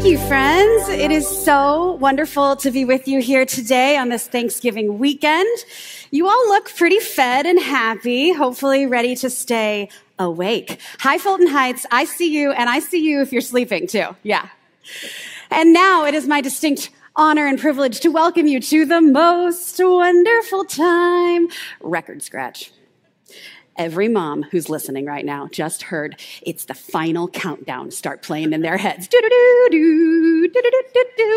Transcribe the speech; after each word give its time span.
Thank 0.00 0.12
you, 0.12 0.28
friends. 0.28 0.88
It 0.88 1.10
is 1.10 1.28
so 1.28 1.92
wonderful 1.92 2.56
to 2.56 2.70
be 2.70 2.86
with 2.86 3.06
you 3.06 3.20
here 3.20 3.44
today 3.44 3.98
on 3.98 4.08
this 4.08 4.26
Thanksgiving 4.26 4.98
weekend. 4.98 5.46
You 6.10 6.26
all 6.26 6.48
look 6.48 6.74
pretty 6.74 7.00
fed 7.00 7.44
and 7.44 7.60
happy, 7.60 8.32
hopefully 8.32 8.86
ready 8.86 9.14
to 9.16 9.28
stay 9.28 9.90
awake. 10.18 10.80
Hi, 11.00 11.18
Fulton 11.18 11.48
Heights. 11.48 11.84
I 11.90 12.06
see 12.06 12.34
you, 12.34 12.50
and 12.50 12.70
I 12.70 12.78
see 12.78 13.06
you 13.06 13.20
if 13.20 13.30
you're 13.30 13.42
sleeping 13.42 13.86
too. 13.86 14.16
Yeah. 14.22 14.48
And 15.50 15.74
now 15.74 16.06
it 16.06 16.14
is 16.14 16.26
my 16.26 16.40
distinct 16.40 16.88
honor 17.14 17.46
and 17.46 17.60
privilege 17.60 18.00
to 18.00 18.08
welcome 18.08 18.46
you 18.46 18.58
to 18.58 18.86
the 18.86 19.02
most 19.02 19.78
wonderful 19.84 20.64
time 20.64 21.48
record 21.82 22.22
scratch. 22.22 22.72
Every 23.76 24.08
mom 24.08 24.42
who's 24.42 24.68
listening 24.68 25.06
right 25.06 25.24
now 25.24 25.48
just 25.52 25.84
heard 25.84 26.20
it's 26.42 26.66
the 26.66 26.74
final 26.74 27.28
countdown 27.28 27.90
start 27.90 28.22
playing 28.22 28.52
in 28.52 28.60
their 28.62 28.76
heads. 28.76 29.08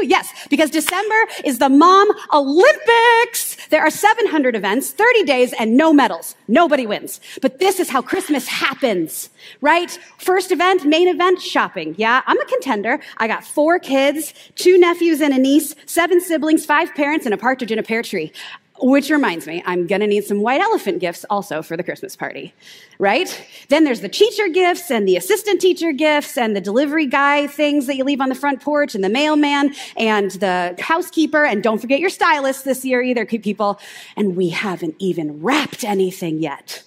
Yes, 0.02 0.30
because 0.50 0.70
December 0.70 1.16
is 1.46 1.60
the 1.60 1.70
Mom 1.70 2.10
Olympics. 2.34 3.68
There 3.68 3.82
are 3.82 3.90
700 3.90 4.56
events, 4.56 4.92
30 4.92 5.24
days, 5.24 5.54
and 5.54 5.78
no 5.78 5.94
medals. 5.94 6.36
Nobody 6.48 6.86
wins. 6.86 7.22
But 7.42 7.60
this 7.60 7.80
is 7.80 7.90
how 7.90 8.02
Christmas 8.02 8.48
happens, 8.48 9.30
right? 9.62 9.98
First 10.18 10.52
event, 10.52 10.86
main 10.86 11.08
event, 11.08 11.42
shopping. 11.42 11.96
Yeah, 11.98 12.22
I'm 12.28 12.40
a 12.40 12.46
contender. 12.46 13.00
I 13.18 13.28
got 13.28 13.44
four 13.44 13.80
kids, 13.80 14.34
two 14.56 14.78
nephews 14.78 15.22
and 15.22 15.34
a 15.34 15.38
niece, 15.38 15.76
seven 15.86 16.20
siblings, 16.20 16.66
five 16.66 16.94
parents, 16.96 17.26
and 17.26 17.34
a 17.34 17.38
partridge 17.38 17.72
in 17.72 17.80
a 17.80 17.84
pear 17.84 18.02
tree. 18.02 18.34
Which 18.80 19.10
reminds 19.10 19.46
me, 19.46 19.64
I'm 19.66 19.86
gonna 19.88 20.08
need 20.08 20.26
some 20.26 20.42
white 20.42 20.60
elephant 20.60 21.00
gifts 21.00 21.26
also 21.30 21.62
for 21.62 21.78
the 21.78 21.84
Christmas 21.84 22.16
party, 22.16 22.54
right? 22.98 23.46
Then 23.70 23.84
there's 23.84 24.02
the 24.02 24.10
teacher 24.10 24.48
gifts 24.48 24.90
and 24.90 25.08
the 25.08 25.16
assistant 25.16 25.62
teacher 25.62 25.92
gifts 25.92 26.38
and 26.38 26.56
the 26.56 26.60
delivery 26.60 27.06
guy 27.06 27.48
things 27.48 27.86
that 27.86 27.96
you 27.96 28.04
leave 28.04 28.20
on 28.20 28.30
the 28.30 28.36
front 28.36 28.62
porch 28.62 28.96
and 28.96 29.04
the 29.04 29.10
mailman 29.10 29.76
and 29.96 30.32
the 30.32 30.76
housekeeper. 30.80 31.46
And 31.46 31.62
don't 31.62 31.80
forget 31.80 32.00
your 32.00 32.10
stylist 32.10 32.66
this 32.66 32.84
year 32.84 33.02
either, 33.02 33.26
people. 33.26 33.80
And 34.18 34.36
we 34.36 34.50
haven't 34.50 34.96
even 35.00 35.42
wrapped 35.42 35.84
anything 35.84 36.42
yet. 36.42 36.84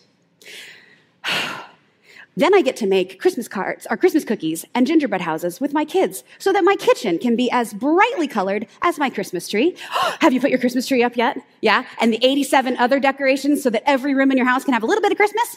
Then 2.39 2.55
I 2.55 2.61
get 2.61 2.77
to 2.77 2.87
make 2.87 3.19
Christmas 3.19 3.49
cards 3.49 3.87
or 3.91 3.97
Christmas 3.97 4.25
cookies 4.25 4.67
and 4.75 4.87
gingerbread 4.87 5.23
houses 5.23 5.59
with 5.59 5.73
my 5.73 5.87
kids 5.87 6.23
so 6.39 6.53
that 6.53 6.65
my 6.65 6.77
kitchen 6.77 7.19
can 7.19 7.35
be 7.35 7.51
as 7.51 7.73
brightly 7.73 8.29
colored 8.29 8.67
as 8.83 8.99
my 8.99 9.09
Christmas 9.09 9.49
tree. 9.49 9.75
Have 10.21 10.35
you 10.35 10.41
put 10.41 10.51
your 10.51 10.59
Christmas 10.59 10.87
tree 10.87 11.03
up 11.03 11.17
yet? 11.17 11.39
Yeah. 11.63 11.87
And 11.99 12.13
the 12.13 12.23
87 12.23 12.77
other 12.77 13.01
decorations 13.01 13.63
so 13.63 13.71
that 13.71 13.89
every 13.89 14.15
room 14.15 14.31
in 14.31 14.37
your 14.37 14.47
house 14.47 14.65
can 14.65 14.75
have 14.75 14.83
a 14.83 14.87
little 14.87 15.01
bit 15.01 15.13
of 15.13 15.17
Christmas? 15.17 15.57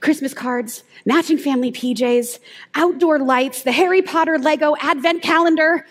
Christmas 0.00 0.34
cards, 0.34 0.82
matching 1.04 1.38
family 1.38 1.70
PJs, 1.70 2.40
outdoor 2.74 3.20
lights, 3.20 3.62
the 3.62 3.72
Harry 3.72 4.02
Potter 4.02 4.38
Lego 4.38 4.74
advent 4.80 5.22
calendar, 5.22 5.86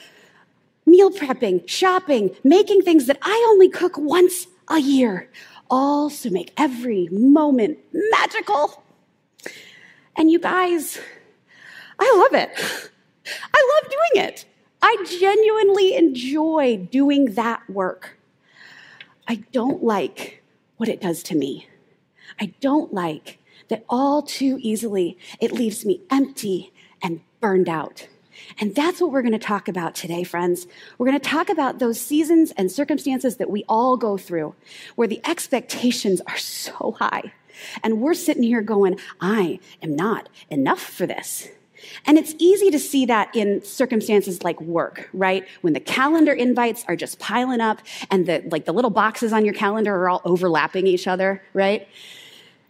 meal 0.86 1.10
prepping, 1.10 1.68
shopping, 1.68 2.36
making 2.44 2.82
things 2.82 3.06
that 3.08 3.18
I 3.22 3.48
only 3.50 3.70
cook 3.70 3.98
once 3.98 4.48
a 4.68 4.80
year, 4.80 5.30
all 5.70 6.10
to 6.10 6.30
make 6.30 6.52
every 6.58 7.08
moment 7.12 7.80
magical. 7.94 8.84
And 10.16 10.32
you 10.32 10.40
guys, 10.40 11.00
I 12.00 12.16
love 12.18 12.42
it. 12.42 12.92
I 13.54 13.82
love 13.82 13.92
doing 13.92 14.26
it. 14.28 14.46
I 14.82 15.04
genuinely 15.20 15.96
enjoy 15.96 16.88
doing 16.92 17.34
that 17.34 17.68
work. 17.70 18.18
I 19.28 19.36
don't 19.52 19.84
like 19.84 20.44
what 20.78 20.90
it 20.90 21.02
does 21.02 21.24
to 21.24 21.36
me. 21.36 21.68
I 22.40 22.54
don't 22.62 22.94
like 22.94 23.40
that 23.70 23.84
all 23.90 24.22
too 24.22 24.60
easily 24.62 25.18
it 25.40 25.52
leaves 25.52 25.86
me 25.86 26.02
empty 26.12 26.72
and 27.02 27.22
burned 27.40 27.70
out. 27.70 28.08
And 28.60 28.76
that's 28.76 29.02
what 29.02 29.12
we're 29.12 29.22
going 29.22 29.32
to 29.32 29.40
talk 29.40 29.68
about 29.68 29.96
today, 29.96 30.24
friends. 30.24 30.68
We're 30.98 31.08
going 31.08 31.20
to 31.20 31.30
talk 31.30 31.50
about 31.50 31.80
those 31.80 32.00
seasons 32.00 32.52
and 32.58 32.72
circumstances 32.72 33.38
that 33.38 33.50
we 33.50 33.64
all 33.68 33.98
go 33.98 34.18
through 34.18 34.54
where 34.96 35.08
the 35.08 35.22
expectations 35.26 36.22
are 36.28 36.38
so 36.38 36.96
high 37.00 37.34
and 37.84 38.02
we're 38.02 38.14
sitting 38.14 38.44
here 38.44 38.62
going, 38.62 39.00
I 39.22 39.60
am 39.82 39.96
not 39.96 40.30
enough 40.50 40.82
for 40.82 41.06
this. 41.06 41.50
And 42.06 42.18
it's 42.18 42.34
easy 42.38 42.72
to 42.72 42.80
see 42.80 43.06
that 43.06 43.36
in 43.36 43.64
circumstances 43.64 44.44
like 44.44 44.60
work, 44.62 45.10
right? 45.14 45.48
When 45.62 45.74
the 45.74 45.80
calendar 45.80 46.34
invites 46.34 46.84
are 46.88 46.96
just 46.96 47.20
piling 47.20 47.62
up 47.62 47.80
and 48.10 48.26
the 48.26 48.44
like 48.50 48.66
the 48.66 48.74
little 48.74 48.92
boxes 48.92 49.34
on 49.34 49.46
your 49.46 49.54
calendar 49.54 49.96
are 49.96 50.10
all 50.10 50.22
overlapping 50.26 50.88
each 50.88 51.08
other, 51.08 51.44
right? 51.54 51.88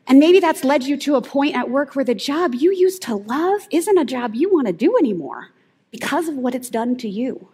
And 0.08 0.20
maybe 0.20 0.40
that's 0.40 0.64
led 0.64 0.84
you 0.84 0.98
to 0.98 1.16
a 1.16 1.22
point 1.22 1.56
at 1.56 1.70
work 1.70 1.96
where 1.96 2.06
the 2.06 2.16
job 2.16 2.54
you 2.54 2.72
used 2.72 3.02
to 3.04 3.16
love 3.16 3.68
isn't 3.72 3.98
a 3.98 4.06
job 4.06 4.36
you 4.36 4.54
want 4.54 4.68
to 4.68 4.74
do 4.74 4.98
anymore 4.98 5.50
because 5.92 6.28
of 6.28 6.36
what 6.36 6.54
it's 6.54 6.70
done 6.70 6.96
to 6.98 7.10
you. 7.10 7.48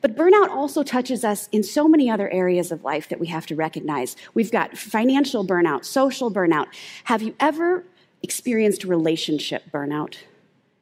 But 0.00 0.16
burnout 0.16 0.48
also 0.50 0.82
touches 0.82 1.24
us 1.24 1.48
in 1.52 1.62
so 1.62 1.88
many 1.88 2.10
other 2.10 2.28
areas 2.30 2.72
of 2.72 2.84
life 2.84 3.08
that 3.08 3.20
we 3.20 3.26
have 3.28 3.46
to 3.46 3.56
recognize. 3.56 4.16
We've 4.34 4.52
got 4.52 4.76
financial 4.76 5.46
burnout, 5.46 5.84
social 5.84 6.30
burnout. 6.30 6.66
Have 7.04 7.22
you 7.22 7.34
ever 7.40 7.84
experienced 8.22 8.84
relationship 8.84 9.64
burnout? 9.72 10.16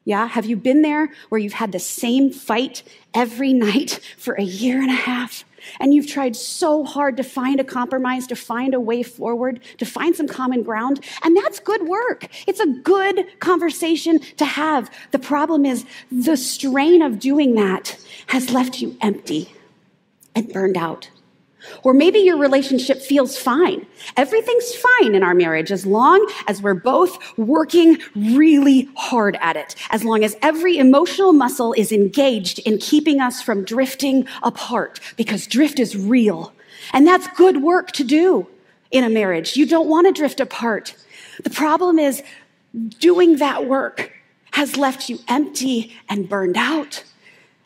Yeah, 0.04 0.27
have 0.27 0.44
you 0.44 0.56
been 0.56 0.83
there 0.83 1.10
where 1.31 1.38
you've 1.38 1.54
had 1.54 1.72
the 1.72 1.78
same 1.78 2.31
fight 2.31 2.83
every 3.15 3.53
night 3.69 4.00
for 4.16 4.34
a 4.34 4.43
year 4.43 4.81
and 4.81 4.91
a 4.91 4.94
half? 4.94 5.44
And 5.81 5.95
you've 5.95 6.07
tried 6.07 6.37
so 6.37 6.85
hard 6.85 7.17
to 7.17 7.23
find 7.23 7.61
a 7.61 7.65
compromise, 7.65 8.27
to 8.29 8.37
find 8.37 8.75
a 8.75 8.81
way 8.81 9.03
forward, 9.03 9.61
to 9.79 9.85
find 9.85 10.15
some 10.15 10.29
common 10.29 10.63
ground. 10.63 11.05
And 11.23 11.37
that's 11.37 11.61
good 11.61 11.87
work. 11.87 12.29
It's 12.47 12.61
a 12.61 12.67
good 12.67 13.27
conversation 13.41 14.21
to 14.37 14.45
have. 14.45 14.91
The 15.11 15.19
problem 15.19 15.65
is 15.65 15.85
the 16.11 16.37
strain 16.37 17.03
of 17.03 17.19
doing 17.19 17.55
that 17.55 17.97
has 18.29 18.51
left 18.51 18.81
you 18.81 18.97
empty 19.01 19.53
and 20.35 20.53
burned 20.53 20.77
out. 20.77 21.11
Or 21.83 21.95
maybe 21.95 22.19
your 22.19 22.39
relationship 22.39 23.01
feels 23.01 23.37
fine. 23.37 23.87
Everything's 24.17 24.75
fine 24.75 25.15
in 25.15 25.23
our 25.23 25.35
marriage 25.35 25.73
as 25.73 25.87
long 25.87 26.27
as 26.47 26.63
we're 26.63 26.75
both 26.75 27.19
working 27.39 27.99
really 28.15 28.89
hard 28.97 29.37
at 29.41 29.57
it, 29.57 29.75
as 29.91 30.05
long 30.05 30.25
as 30.25 30.37
every 30.43 30.79
emotional 30.79 31.33
muscle 31.33 31.73
is 31.75 31.93
engaged 31.93 32.59
in 32.61 32.79
keeping 32.79 33.21
us 33.21 33.43
from 33.43 33.65
drifting 33.65 34.27
apart, 34.43 35.01
because 35.17 35.47
drift 35.47 35.79
is 35.79 35.97
real. 35.97 36.53
And 36.93 37.07
that's 37.07 37.27
good 37.29 37.63
work 37.63 37.93
to 37.93 38.05
do 38.05 38.47
in 38.91 39.05
a 39.05 39.09
marriage. 39.09 39.57
You 39.57 39.67
don't 39.67 39.89
want 39.89 40.07
to 40.07 40.13
drift 40.13 40.41
apart. 40.41 40.95
The 41.43 41.51
problem 41.51 41.99
is 41.99 42.23
doing 42.99 43.37
that 43.37 43.67
work 43.67 44.13
has 44.53 44.77
left 44.77 45.09
you 45.09 45.19
empty 45.27 45.93
and 46.09 46.29
burned 46.29 46.57
out, 46.57 47.05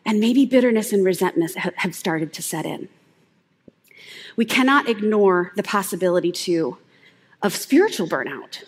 and 0.05 0.19
maybe 0.19 0.45
bitterness 0.45 0.91
and 0.91 1.05
resentment 1.05 1.55
have 1.55 1.93
started 1.93 2.33
to 2.33 2.41
set 2.41 2.65
in 2.65 2.89
we 4.39 4.45
cannot 4.45 4.87
ignore 4.87 5.51
the 5.57 5.63
possibility, 5.63 6.31
too, 6.31 6.77
of 7.41 7.53
spiritual 7.53 8.07
burnout, 8.07 8.63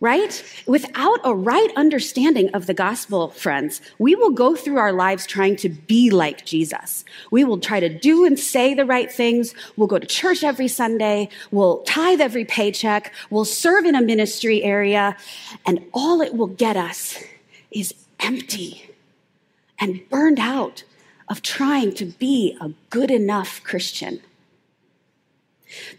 right? 0.00 0.44
Without 0.66 1.20
a 1.24 1.34
right 1.34 1.70
understanding 1.76 2.50
of 2.50 2.66
the 2.66 2.74
gospel, 2.74 3.30
friends, 3.30 3.80
we 3.98 4.14
will 4.14 4.32
go 4.32 4.54
through 4.54 4.76
our 4.76 4.92
lives 4.92 5.26
trying 5.26 5.56
to 5.56 5.70
be 5.70 6.10
like 6.10 6.44
Jesus. 6.44 7.06
We 7.30 7.42
will 7.42 7.58
try 7.58 7.80
to 7.80 7.88
do 7.88 8.26
and 8.26 8.38
say 8.38 8.74
the 8.74 8.84
right 8.84 9.10
things. 9.10 9.54
We'll 9.78 9.88
go 9.88 9.98
to 9.98 10.06
church 10.06 10.44
every 10.44 10.68
Sunday. 10.68 11.30
We'll 11.50 11.78
tithe 11.84 12.20
every 12.20 12.44
paycheck. 12.44 13.14
We'll 13.30 13.46
serve 13.46 13.86
in 13.86 13.94
a 13.94 14.02
ministry 14.02 14.62
area. 14.62 15.16
And 15.64 15.86
all 15.94 16.20
it 16.20 16.34
will 16.34 16.48
get 16.48 16.76
us 16.76 17.16
is 17.70 17.94
empty 18.20 18.90
and 19.78 20.06
burned 20.10 20.38
out 20.38 20.84
of 21.28 21.40
trying 21.40 21.94
to 21.94 22.04
be 22.04 22.58
a 22.60 22.72
good 22.90 23.10
enough 23.10 23.64
Christian. 23.64 24.20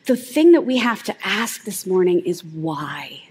The 0.05 0.15
thing 0.15 0.51
that 0.53 0.65
we 0.65 0.77
have 0.77 1.03
to 1.03 1.15
ask 1.23 1.63
this 1.63 1.85
morning 1.85 2.21
is 2.21 2.43
why? 2.43 3.29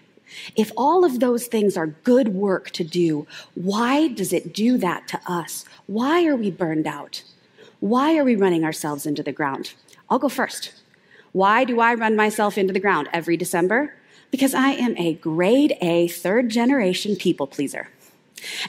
If 0.57 0.71
all 0.77 1.05
of 1.05 1.21
those 1.21 1.47
things 1.47 1.77
are 1.77 1.87
good 1.87 2.29
work 2.29 2.71
to 2.71 2.85
do, 2.85 3.27
why 3.55 4.09
does 4.09 4.33
it 4.33 4.53
do 4.53 4.79
that 4.79 5.09
to 5.09 5.21
us? 5.27 5.65
Why 5.87 6.27
are 6.27 6.37
we 6.37 6.51
burned 6.51 6.87
out? 6.87 7.23
Why 7.81 8.17
are 8.17 8.25
we 8.25 8.37
running 8.37 8.65
ourselves 8.65 9.07
into 9.07 9.23
the 9.23 9.33
ground? 9.33 9.75
I'll 10.11 10.19
go 10.19 10.29
first. 10.29 10.73
Why 11.33 11.65
do 11.65 11.81
I 11.81 11.95
run 11.95 12.17
myself 12.17 12.59
into 12.59 12.73
the 12.73 12.81
ground 12.81 13.09
every 13.13 13.37
December? 13.37 13.95
Because 14.31 14.55
I 14.55 14.71
am 14.71 14.97
a 14.97 15.15
grade 15.15 15.77
A, 15.81 16.09
third 16.09 16.51
generation 16.51 17.17
people 17.17 17.47
pleaser. 17.47 17.89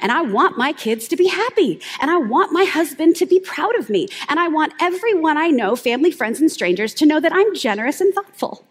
And 0.01 0.11
I 0.11 0.21
want 0.21 0.57
my 0.57 0.73
kids 0.73 1.07
to 1.09 1.15
be 1.15 1.27
happy. 1.27 1.79
And 2.01 2.09
I 2.11 2.17
want 2.17 2.51
my 2.51 2.65
husband 2.65 3.15
to 3.17 3.25
be 3.25 3.39
proud 3.39 3.75
of 3.75 3.89
me. 3.89 4.07
And 4.27 4.39
I 4.39 4.47
want 4.47 4.73
everyone 4.79 5.37
I 5.37 5.47
know, 5.47 5.75
family, 5.75 6.11
friends, 6.11 6.39
and 6.39 6.51
strangers, 6.51 6.93
to 6.95 7.05
know 7.05 7.19
that 7.19 7.33
I'm 7.33 7.55
generous 7.55 8.01
and 8.01 8.13
thoughtful. 8.13 8.65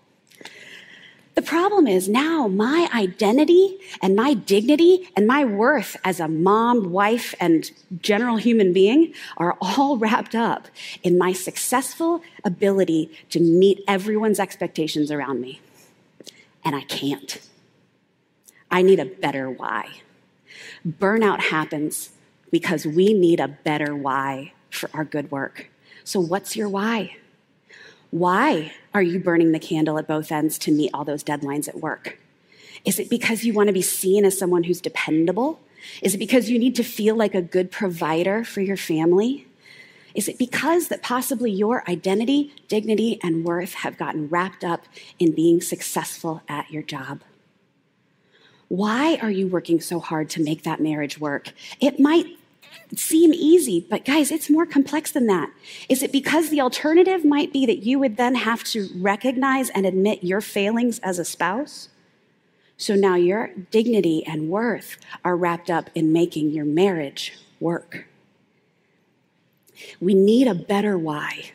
The 1.38 1.42
problem 1.42 1.86
is 1.86 2.08
now 2.08 2.48
my 2.48 2.88
identity 2.92 3.78
and 4.02 4.16
my 4.16 4.34
dignity 4.34 5.08
and 5.16 5.24
my 5.24 5.44
worth 5.44 5.96
as 6.02 6.18
a 6.18 6.26
mom, 6.26 6.90
wife, 6.90 7.32
and 7.38 7.70
general 8.02 8.38
human 8.38 8.72
being 8.72 9.14
are 9.36 9.56
all 9.60 9.98
wrapped 9.98 10.34
up 10.34 10.66
in 11.04 11.16
my 11.16 11.32
successful 11.32 12.22
ability 12.44 13.12
to 13.30 13.38
meet 13.38 13.84
everyone's 13.86 14.40
expectations 14.40 15.12
around 15.12 15.40
me. 15.40 15.60
And 16.64 16.74
I 16.74 16.80
can't. 16.80 17.38
I 18.68 18.82
need 18.82 18.98
a 18.98 19.04
better 19.04 19.48
why 19.48 19.90
burnout 20.86 21.40
happens 21.40 22.10
because 22.50 22.86
we 22.86 23.12
need 23.12 23.40
a 23.40 23.48
better 23.48 23.94
why 23.94 24.52
for 24.70 24.90
our 24.94 25.04
good 25.04 25.30
work. 25.30 25.70
So, 26.04 26.20
what's 26.20 26.56
your 26.56 26.68
why? 26.68 27.16
Why 28.10 28.72
are 28.94 29.02
you 29.02 29.18
burning 29.18 29.52
the 29.52 29.58
candle 29.58 29.98
at 29.98 30.08
both 30.08 30.32
ends 30.32 30.58
to 30.60 30.72
meet 30.72 30.90
all 30.94 31.04
those 31.04 31.22
deadlines 31.22 31.68
at 31.68 31.80
work? 31.80 32.18
Is 32.84 32.98
it 32.98 33.10
because 33.10 33.44
you 33.44 33.52
want 33.52 33.66
to 33.66 33.72
be 33.72 33.82
seen 33.82 34.24
as 34.24 34.38
someone 34.38 34.64
who's 34.64 34.80
dependable? 34.80 35.60
Is 36.02 36.14
it 36.14 36.18
because 36.18 36.48
you 36.48 36.58
need 36.58 36.74
to 36.76 36.82
feel 36.82 37.16
like 37.16 37.34
a 37.34 37.42
good 37.42 37.70
provider 37.70 38.44
for 38.44 38.60
your 38.60 38.76
family? 38.76 39.46
Is 40.14 40.28
it 40.28 40.38
because 40.38 40.88
that 40.88 41.02
possibly 41.02 41.50
your 41.50 41.88
identity, 41.88 42.54
dignity, 42.66 43.20
and 43.22 43.44
worth 43.44 43.74
have 43.74 43.98
gotten 43.98 44.28
wrapped 44.28 44.64
up 44.64 44.86
in 45.18 45.32
being 45.32 45.60
successful 45.60 46.42
at 46.48 46.70
your 46.70 46.82
job? 46.82 47.20
Why 48.68 49.18
are 49.22 49.30
you 49.30 49.46
working 49.48 49.80
so 49.80 49.98
hard 49.98 50.28
to 50.30 50.42
make 50.42 50.62
that 50.62 50.80
marriage 50.80 51.18
work? 51.18 51.52
It 51.80 51.98
might 51.98 52.26
seem 52.94 53.32
easy, 53.32 53.86
but 53.88 54.04
guys, 54.04 54.30
it's 54.30 54.50
more 54.50 54.66
complex 54.66 55.10
than 55.10 55.26
that. 55.26 55.50
Is 55.88 56.02
it 56.02 56.12
because 56.12 56.50
the 56.50 56.60
alternative 56.60 57.24
might 57.24 57.52
be 57.52 57.66
that 57.66 57.84
you 57.84 57.98
would 57.98 58.16
then 58.16 58.34
have 58.34 58.64
to 58.64 58.88
recognize 58.96 59.70
and 59.70 59.86
admit 59.86 60.24
your 60.24 60.40
failings 60.40 60.98
as 61.00 61.18
a 61.18 61.24
spouse? 61.24 61.88
So 62.76 62.94
now 62.94 63.16
your 63.16 63.50
dignity 63.70 64.24
and 64.24 64.48
worth 64.48 64.96
are 65.24 65.36
wrapped 65.36 65.70
up 65.70 65.90
in 65.94 66.12
making 66.12 66.50
your 66.50 66.64
marriage 66.64 67.36
work. 67.60 68.06
We 70.00 70.14
need 70.14 70.46
a 70.46 70.54
better 70.54 70.96
why 70.96 71.52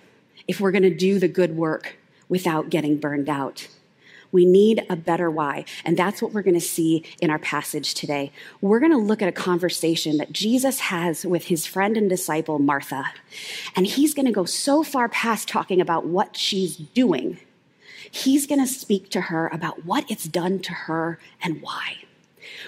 if 0.48 0.60
we're 0.60 0.72
going 0.72 0.84
to 0.84 0.94
do 0.94 1.20
the 1.20 1.28
good 1.28 1.56
work 1.56 1.96
without 2.28 2.70
getting 2.70 2.98
burned 2.98 3.30
out. 3.30 3.68
We 4.34 4.46
need 4.46 4.86
a 4.90 4.98
better 4.98 5.32
why. 5.32 5.64
And 5.86 5.96
that's 5.96 6.22
what 6.22 6.34
we're 6.34 6.42
going 6.42 6.56
to 6.56 6.60
see 6.60 7.06
in 7.22 7.30
our 7.30 7.40
passage 7.40 7.94
today. 7.94 8.34
We're 8.60 8.82
going 8.82 8.92
to 8.92 8.98
look 8.98 9.22
at 9.22 9.30
a 9.30 9.32
conversation 9.32 10.18
that 10.18 10.34
Jesus 10.34 10.82
has 10.82 11.26
with 11.26 11.46
his 11.46 11.66
friend 11.66 11.96
and 11.96 12.10
disciple, 12.10 12.60
Martha. 12.60 13.06
And 13.76 13.88
he's 13.88 14.14
going 14.14 14.26
to 14.26 14.32
go 14.34 14.44
so 14.44 14.84
far 14.84 15.08
past 15.08 15.48
talking 15.48 15.80
about 15.80 16.06
what 16.06 16.36
she's 16.36 16.76
doing. 16.76 17.38
He's 18.12 18.46
going 18.46 18.60
to 18.60 18.68
speak 18.68 19.10
to 19.12 19.22
her 19.22 19.48
about 19.54 19.86
what 19.86 20.10
it's 20.10 20.26
done 20.26 20.60
to 20.60 20.74
her 20.74 21.20
and 21.42 21.62
why. 21.62 22.00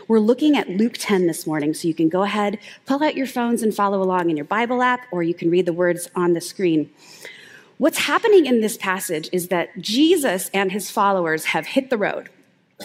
We're 0.07 0.19
looking 0.19 0.55
at 0.55 0.69
Luke 0.69 0.95
10 0.97 1.27
this 1.27 1.45
morning, 1.45 1.73
so 1.73 1.87
you 1.87 1.93
can 1.93 2.09
go 2.09 2.23
ahead, 2.23 2.59
pull 2.85 3.03
out 3.03 3.15
your 3.15 3.27
phones 3.27 3.61
and 3.61 3.75
follow 3.75 4.01
along 4.01 4.29
in 4.29 4.37
your 4.37 4.45
Bible 4.45 4.81
app, 4.81 5.07
or 5.11 5.23
you 5.23 5.33
can 5.33 5.49
read 5.49 5.65
the 5.65 5.73
words 5.73 6.09
on 6.15 6.33
the 6.33 6.41
screen. 6.41 6.89
What's 7.77 7.97
happening 7.97 8.45
in 8.45 8.61
this 8.61 8.77
passage 8.77 9.29
is 9.33 9.49
that 9.49 9.77
Jesus 9.79 10.49
and 10.53 10.71
his 10.71 10.89
followers 10.89 11.45
have 11.45 11.65
hit 11.65 11.89
the 11.89 11.97
road. 11.97 12.29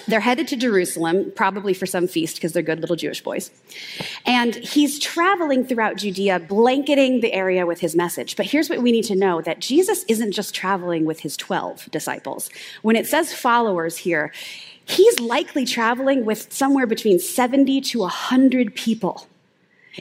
They're 0.06 0.20
headed 0.20 0.46
to 0.48 0.56
Jerusalem, 0.56 1.32
probably 1.34 1.74
for 1.74 1.86
some 1.86 2.06
feast 2.06 2.36
because 2.36 2.52
they're 2.52 2.62
good 2.62 2.80
little 2.80 2.96
Jewish 2.96 3.22
boys. 3.22 3.50
And 4.24 4.54
he's 4.54 5.00
traveling 5.00 5.64
throughout 5.64 5.96
Judea, 5.96 6.40
blanketing 6.40 7.20
the 7.20 7.32
area 7.32 7.66
with 7.66 7.80
his 7.80 7.96
message. 7.96 8.36
But 8.36 8.46
here's 8.46 8.70
what 8.70 8.82
we 8.82 8.92
need 8.92 9.04
to 9.04 9.16
know 9.16 9.40
that 9.42 9.60
Jesus 9.60 10.04
isn't 10.04 10.32
just 10.32 10.54
traveling 10.54 11.04
with 11.06 11.20
his 11.20 11.36
12 11.36 11.90
disciples. 11.90 12.50
When 12.82 12.94
it 12.94 13.06
says 13.06 13.32
followers 13.32 13.96
here, 13.96 14.32
he's 14.84 15.18
likely 15.18 15.64
traveling 15.64 16.24
with 16.24 16.52
somewhere 16.52 16.86
between 16.86 17.18
70 17.18 17.80
to 17.80 17.98
100 18.00 18.74
people. 18.76 19.26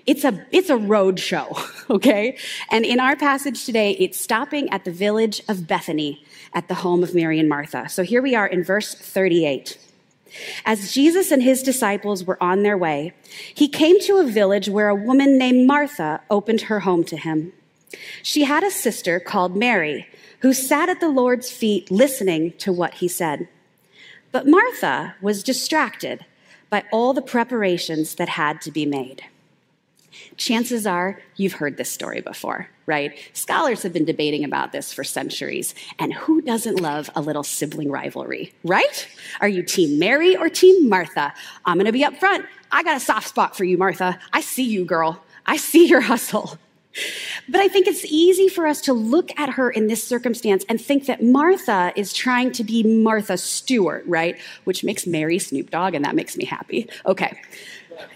It's 0.06 0.24
a, 0.24 0.46
it's 0.52 0.70
a 0.70 0.78
road 0.78 1.20
show, 1.20 1.58
okay? 1.90 2.38
And 2.70 2.86
in 2.86 3.00
our 3.00 3.16
passage 3.16 3.66
today, 3.66 3.92
it's 3.94 4.20
stopping 4.20 4.70
at 4.70 4.86
the 4.86 4.92
village 4.92 5.42
of 5.48 5.68
Bethany 5.68 6.24
at 6.54 6.68
the 6.68 6.76
home 6.76 7.04
of 7.04 7.14
Mary 7.14 7.40
and 7.40 7.50
Martha. 7.50 7.90
So 7.90 8.04
here 8.04 8.22
we 8.22 8.36
are 8.36 8.48
in 8.48 8.64
verse 8.64 8.94
38. 8.94 9.78
As 10.66 10.94
Jesus 10.94 11.32
and 11.32 11.42
his 11.42 11.64
disciples 11.64 12.24
were 12.24 12.42
on 12.42 12.64
their 12.64 12.78
way, 12.78 13.14
he 13.54 13.68
came 13.68 14.00
to 14.02 14.18
a 14.18 14.28
village 14.28 14.70
where 14.70 14.90
a 14.90 14.96
woman 14.96 15.38
named 15.38 15.68
Martha 15.68 16.22
opened 16.30 16.62
her 16.62 16.82
home 16.82 17.04
to 17.06 17.18
him. 17.18 17.52
She 18.22 18.44
had 18.44 18.64
a 18.64 18.72
sister 18.72 19.20
called 19.20 19.56
Mary 19.56 20.08
who 20.42 20.54
sat 20.54 20.90
at 20.90 21.00
the 21.00 21.10
Lord's 21.10 21.52
feet 21.52 21.90
listening 21.92 22.54
to 22.60 22.72
what 22.72 22.96
he 22.96 23.08
said. 23.08 23.48
But 24.32 24.48
Martha 24.48 25.16
was 25.22 25.44
distracted 25.44 26.26
by 26.70 26.84
all 26.92 27.14
the 27.14 27.22
preparations 27.22 28.16
that 28.16 28.30
had 28.30 28.62
to 28.62 28.72
be 28.72 28.86
made 28.86 29.24
chances 30.38 30.86
are 30.88 31.20
you've 31.36 31.54
heard 31.54 31.78
this 31.78 31.92
story 31.92 32.22
before, 32.22 32.70
right? 32.86 33.18
Scholars 33.34 33.84
have 33.84 33.94
been 33.94 34.06
debating 34.06 34.44
about 34.44 34.72
this 34.72 34.94
for 34.94 35.04
centuries. 35.04 35.76
And 35.98 36.14
who 36.14 36.42
doesn't 36.42 36.80
love 36.80 37.10
a 37.16 37.22
little 37.22 37.44
sibling 37.44 37.92
rivalry, 37.92 38.54
right? 38.64 39.08
Are 39.42 39.48
you 39.48 39.64
Team 39.64 40.00
Mary 40.00 40.36
or 40.36 40.50
Team 40.50 40.90
Martha? 40.90 41.34
I'm 41.66 41.78
gonna 41.78 41.92
be 41.92 42.06
up 42.06 42.18
front. 42.18 42.46
I 42.72 42.84
got 42.84 42.98
a 42.98 43.00
soft 43.00 43.28
spot 43.28 43.56
for 43.56 43.64
you, 43.64 43.78
Martha. 43.78 44.20
I 44.34 44.42
see 44.42 44.66
you, 44.66 44.86
girl. 44.86 45.24
I 45.46 45.58
see 45.58 45.88
your 45.88 46.02
hustle. 46.02 46.58
But 47.48 47.62
I 47.62 47.68
think 47.68 47.88
it's 47.88 48.06
easy 48.06 48.48
for 48.48 48.66
us 48.68 48.82
to 48.82 48.94
look 48.94 49.38
at 49.40 49.50
her 49.50 49.70
in 49.70 49.88
this 49.88 50.04
circumstance 50.04 50.66
and 50.68 50.82
think 50.82 51.06
that 51.06 51.24
Martha 51.24 51.94
is 51.96 52.14
trying 52.14 52.52
to 52.54 52.64
be 52.64 52.84
Martha 52.84 53.38
Stewart, 53.38 54.04
right? 54.08 54.38
Which 54.64 54.84
makes 54.84 55.08
Mary 55.08 55.40
Snoop 55.40 55.70
Dogg, 55.70 55.94
and 55.94 56.04
that 56.04 56.16
makes 56.16 56.36
me 56.36 56.46
happy. 56.46 56.90
Okay. 57.06 57.40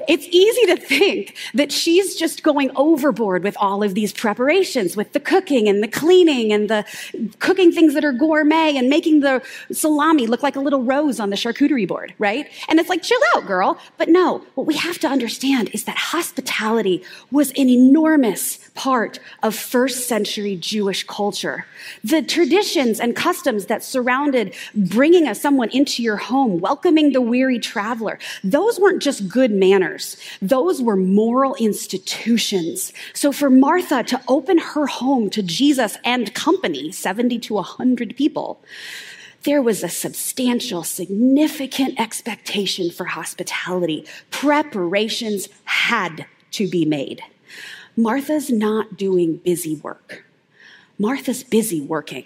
It's 0.08 0.26
easy 0.28 0.66
to 0.68 0.78
think 0.78 1.36
that 1.54 1.72
she's 1.72 2.16
just 2.16 2.44
going 2.44 2.72
overboard 2.76 3.44
with 3.44 3.56
all 3.60 3.84
of 3.84 3.94
these 3.94 4.12
preparations, 4.12 4.96
with 4.96 5.14
the 5.14 5.20
cooking 5.20 5.68
and 5.68 5.84
the 5.84 5.88
cleaning 5.88 6.52
and 6.52 6.70
the 6.70 6.86
cooking 7.40 7.72
things 7.72 7.94
that 7.94 8.04
are 8.04 8.12
gourmet 8.14 8.76
and 8.76 8.90
making 8.90 9.22
the 9.22 9.42
salami 9.72 10.28
look 10.28 10.44
like 10.44 10.56
a 10.56 10.60
little 10.60 10.84
rose 10.84 11.20
on 11.20 11.30
the 11.30 11.36
charcuterie 11.36 11.88
board, 11.88 12.14
right? 12.20 12.48
And 12.68 12.80
it's 12.80 12.90
like, 12.90 13.02
chill 13.04 13.22
out, 13.36 13.46
girl. 13.46 13.78
But 13.98 14.10
no, 14.10 14.44
what 14.56 14.68
we 14.68 14.76
have 14.76 15.00
to 15.00 15.08
understand 15.08 15.70
is 15.74 15.84
that 15.86 15.98
hospitality 15.98 17.04
was 17.32 17.52
an 17.52 17.70
enormous 17.70 18.58
part 18.76 19.20
of 19.44 19.56
first 19.56 20.08
century 20.08 20.56
Jewish 20.56 21.04
culture. 21.06 21.66
The 22.04 22.22
traditions 22.22 23.00
and 23.00 23.16
customs 23.16 23.68
that 23.68 23.84
surrounded 23.84 24.54
bringing 24.76 25.28
a, 25.28 25.36
someone 25.36 25.70
into 25.70 26.02
your 26.02 26.18
home, 26.18 26.60
welcoming 26.60 27.14
the 27.14 27.22
weary 27.22 27.60
traveler, 27.60 28.20
those 28.44 28.80
weren't 28.80 29.02
just 29.02 29.28
good 29.28 29.52
manners. 29.52 29.73
Those 30.42 30.82
were 30.82 30.96
moral 30.96 31.56
institutions. 31.56 32.94
So 33.14 33.32
for 33.32 33.50
Martha 33.50 34.04
to 34.04 34.22
open 34.28 34.58
her 34.58 34.88
home 34.88 35.30
to 35.32 35.42
Jesus 35.42 35.98
and 36.04 36.34
company, 36.34 36.92
70 36.92 37.40
to 37.40 37.54
100 37.56 38.16
people, 38.16 38.62
there 39.44 39.62
was 39.62 39.84
a 39.84 39.90
substantial, 39.90 40.84
significant 40.84 42.00
expectation 42.00 42.92
for 42.92 43.06
hospitality. 43.06 44.06
Preparations 44.32 45.50
had 45.66 46.26
to 46.52 46.68
be 46.68 46.86
made. 46.86 47.22
Martha's 47.96 48.50
not 48.50 48.98
doing 48.98 49.38
busy 49.38 49.76
work. 49.76 50.26
Martha's 50.98 51.44
busy 51.44 51.82
working. 51.82 52.26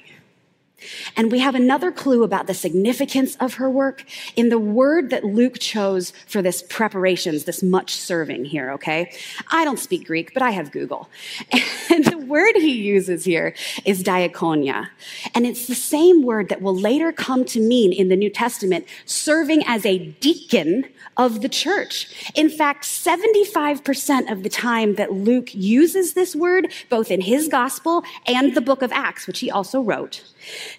And 1.16 1.32
we 1.32 1.40
have 1.40 1.56
another 1.56 1.92
clue 1.92 2.24
about 2.24 2.46
the 2.46 2.54
significance 2.54 3.36
of 3.38 3.56
her 3.56 3.70
work 3.70 4.06
in 4.36 4.50
the 4.50 4.60
word 4.60 5.10
that 5.10 5.24
Luke 5.24 5.58
chose 5.60 6.14
for 6.28 6.42
this 6.42 6.62
preparations, 6.62 7.46
this 7.46 7.64
much 7.64 7.96
serving 7.96 8.46
here, 8.46 8.72
okay? 8.72 9.12
I 9.50 9.66
don't 9.66 9.80
speak 9.80 10.06
Greek, 10.06 10.34
but 10.34 10.44
I 10.44 10.52
have 10.52 10.72
Google. 10.72 11.10
And 11.90 12.04
the 12.04 12.18
word 12.18 12.56
he 12.58 12.74
uses 12.74 13.24
here 13.24 13.56
is 13.86 14.04
diakonia. 14.04 14.90
And 15.34 15.48
it's 15.48 15.68
the 15.68 15.74
same 15.74 16.22
word 16.22 16.50
that 16.50 16.62
will 16.62 16.76
later 16.76 17.12
come 17.12 17.46
to 17.46 17.62
mean 17.62 17.94
in 17.94 18.10
the 18.10 18.16
New 18.16 18.30
Testament 18.30 18.86
serving 19.06 19.64
as 19.66 19.86
a 19.86 19.98
deacon 19.98 20.86
of 21.18 21.42
the 21.42 21.50
church. 21.50 22.32
In 22.36 22.50
fact, 22.50 22.84
75% 22.84 24.32
of 24.32 24.44
the 24.44 24.50
time 24.50 24.96
that 24.96 25.14
Luke 25.14 25.54
uses 25.56 26.14
this 26.14 26.36
word, 26.36 26.72
both 26.90 27.10
in 27.10 27.22
his 27.22 27.48
gospel 27.48 28.04
and 28.28 28.54
the 28.54 28.62
book 28.62 28.82
of 28.82 28.92
Acts, 28.92 29.26
which 29.26 29.40
he 29.40 29.50
also 29.50 29.82
wrote, 29.82 30.24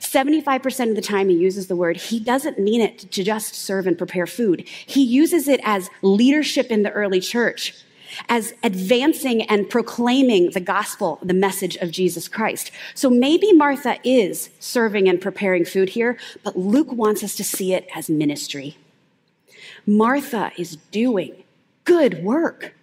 75% 0.01 0.91
of 0.91 0.97
the 0.97 1.03
time 1.03 1.29
he 1.29 1.37
uses 1.37 1.67
the 1.67 1.77
word, 1.77 1.97
he 1.97 2.21
doesn't 2.21 2.59
mean 2.59 2.81
it 2.81 2.99
to 3.11 3.25
just 3.25 3.55
serve 3.55 3.87
and 3.87 3.97
prepare 3.97 4.27
food. 4.27 4.67
He 4.87 5.03
uses 5.03 5.49
it 5.49 5.61
as 5.65 5.91
leadership 6.03 6.71
in 6.71 6.83
the 6.83 6.91
early 6.93 7.21
church, 7.21 7.75
as 8.29 8.55
advancing 8.63 9.43
and 9.43 9.69
proclaiming 9.69 10.51
the 10.53 10.61
gospel, 10.61 11.19
the 11.23 11.35
message 11.35 11.77
of 11.77 11.91
Jesus 11.91 12.29
Christ. 12.29 12.71
So 12.95 13.11
maybe 13.11 13.53
Martha 13.53 13.99
is 14.03 14.51
serving 14.61 15.09
and 15.09 15.21
preparing 15.21 15.65
food 15.65 15.91
here, 15.91 16.19
but 16.43 16.57
Luke 16.57 16.93
wants 16.93 17.23
us 17.23 17.35
to 17.37 17.45
see 17.45 17.75
it 17.75 17.87
as 17.95 18.09
ministry. 18.09 18.77
Martha 19.87 20.53
is 20.57 20.77
doing 20.91 21.45
good 21.85 22.23
work, 22.23 22.75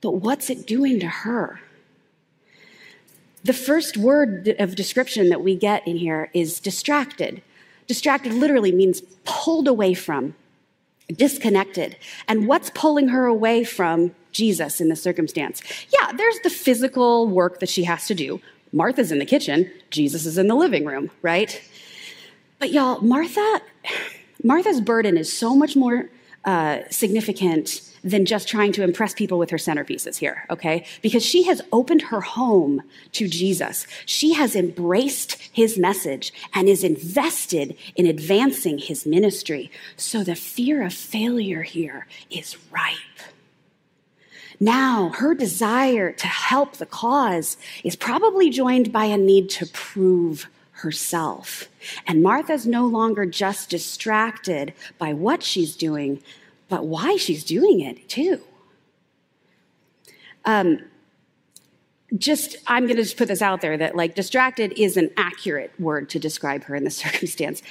but 0.00 0.12
what's 0.12 0.50
it 0.50 0.66
doing 0.66 1.00
to 1.00 1.06
her? 1.06 1.60
The 3.44 3.52
first 3.52 3.98
word 3.98 4.54
of 4.58 4.74
description 4.74 5.28
that 5.28 5.42
we 5.42 5.54
get 5.54 5.86
in 5.86 5.98
here 5.98 6.30
is 6.32 6.60
distracted. 6.60 7.42
Distracted 7.86 8.32
literally 8.32 8.72
means 8.72 9.02
pulled 9.24 9.68
away 9.68 9.92
from, 9.92 10.34
disconnected. 11.14 11.98
And 12.26 12.48
what's 12.48 12.70
pulling 12.70 13.08
her 13.08 13.26
away 13.26 13.62
from 13.62 14.14
Jesus 14.32 14.80
in 14.80 14.88
this 14.88 15.02
circumstance? 15.02 15.62
Yeah, 15.92 16.12
there's 16.12 16.40
the 16.40 16.48
physical 16.48 17.28
work 17.28 17.60
that 17.60 17.68
she 17.68 17.84
has 17.84 18.06
to 18.06 18.14
do. 18.14 18.40
Martha's 18.72 19.12
in 19.12 19.18
the 19.18 19.26
kitchen, 19.26 19.70
Jesus 19.90 20.24
is 20.24 20.38
in 20.38 20.48
the 20.48 20.54
living 20.54 20.86
room, 20.86 21.10
right? 21.20 21.62
But 22.58 22.72
y'all, 22.72 23.02
Martha, 23.02 23.60
Martha's 24.42 24.80
burden 24.80 25.18
is 25.18 25.30
so 25.30 25.54
much 25.54 25.76
more 25.76 26.08
uh, 26.44 26.80
significant 26.90 27.80
than 28.04 28.26
just 28.26 28.46
trying 28.46 28.70
to 28.70 28.82
impress 28.82 29.14
people 29.14 29.38
with 29.38 29.48
her 29.48 29.56
centerpieces 29.56 30.18
here, 30.18 30.44
okay? 30.50 30.84
Because 31.00 31.24
she 31.24 31.44
has 31.44 31.62
opened 31.72 32.02
her 32.02 32.20
home 32.20 32.82
to 33.12 33.26
Jesus. 33.26 33.86
She 34.04 34.34
has 34.34 34.54
embraced 34.54 35.38
his 35.52 35.78
message 35.78 36.32
and 36.52 36.68
is 36.68 36.84
invested 36.84 37.74
in 37.96 38.04
advancing 38.06 38.76
his 38.76 39.06
ministry. 39.06 39.70
So 39.96 40.22
the 40.22 40.34
fear 40.34 40.84
of 40.84 40.92
failure 40.92 41.62
here 41.62 42.06
is 42.30 42.58
ripe. 42.70 42.98
Now, 44.60 45.10
her 45.16 45.34
desire 45.34 46.12
to 46.12 46.26
help 46.26 46.76
the 46.76 46.86
cause 46.86 47.56
is 47.82 47.96
probably 47.96 48.50
joined 48.50 48.92
by 48.92 49.06
a 49.06 49.16
need 49.16 49.50
to 49.50 49.66
prove 49.66 50.48
herself. 50.84 51.68
And 52.06 52.22
Martha's 52.22 52.66
no 52.66 52.86
longer 52.86 53.26
just 53.26 53.68
distracted 53.70 54.72
by 54.98 55.12
what 55.12 55.42
she's 55.42 55.74
doing, 55.74 56.22
but 56.68 56.86
why 56.86 57.16
she's 57.16 57.42
doing 57.42 57.80
it 57.80 58.08
too. 58.08 58.40
Um, 60.44 60.80
just, 62.16 62.56
I'm 62.66 62.84
going 62.84 62.96
to 62.96 63.02
just 63.02 63.16
put 63.16 63.28
this 63.28 63.42
out 63.42 63.60
there 63.60 63.76
that 63.76 63.96
like 63.96 64.14
distracted 64.14 64.78
is 64.78 64.96
an 64.96 65.10
accurate 65.16 65.72
word 65.80 66.10
to 66.10 66.18
describe 66.18 66.64
her 66.64 66.76
in 66.76 66.84
this 66.84 66.96
circumstance. 67.04 67.62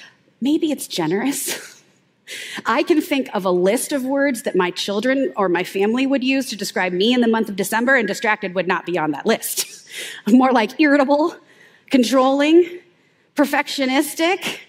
Maybe 0.41 0.71
it's 0.71 0.87
generous. 0.87 1.81
I 2.65 2.83
can 2.83 3.01
think 3.01 3.29
of 3.33 3.45
a 3.45 3.51
list 3.51 3.91
of 3.91 4.03
words 4.03 4.43
that 4.43 4.55
my 4.55 4.71
children 4.71 5.33
or 5.35 5.49
my 5.49 5.63
family 5.63 6.07
would 6.07 6.23
use 6.23 6.49
to 6.49 6.55
describe 6.55 6.93
me 6.93 7.13
in 7.13 7.21
the 7.21 7.27
month 7.27 7.49
of 7.49 7.55
December, 7.55 7.95
and 7.95 8.07
distracted 8.07 8.55
would 8.55 8.67
not 8.67 8.85
be 8.85 8.97
on 8.97 9.11
that 9.11 9.25
list. 9.25 9.87
More 10.27 10.51
like 10.51 10.79
irritable, 10.79 11.35
controlling, 11.89 12.79
perfectionistic, 13.35 14.59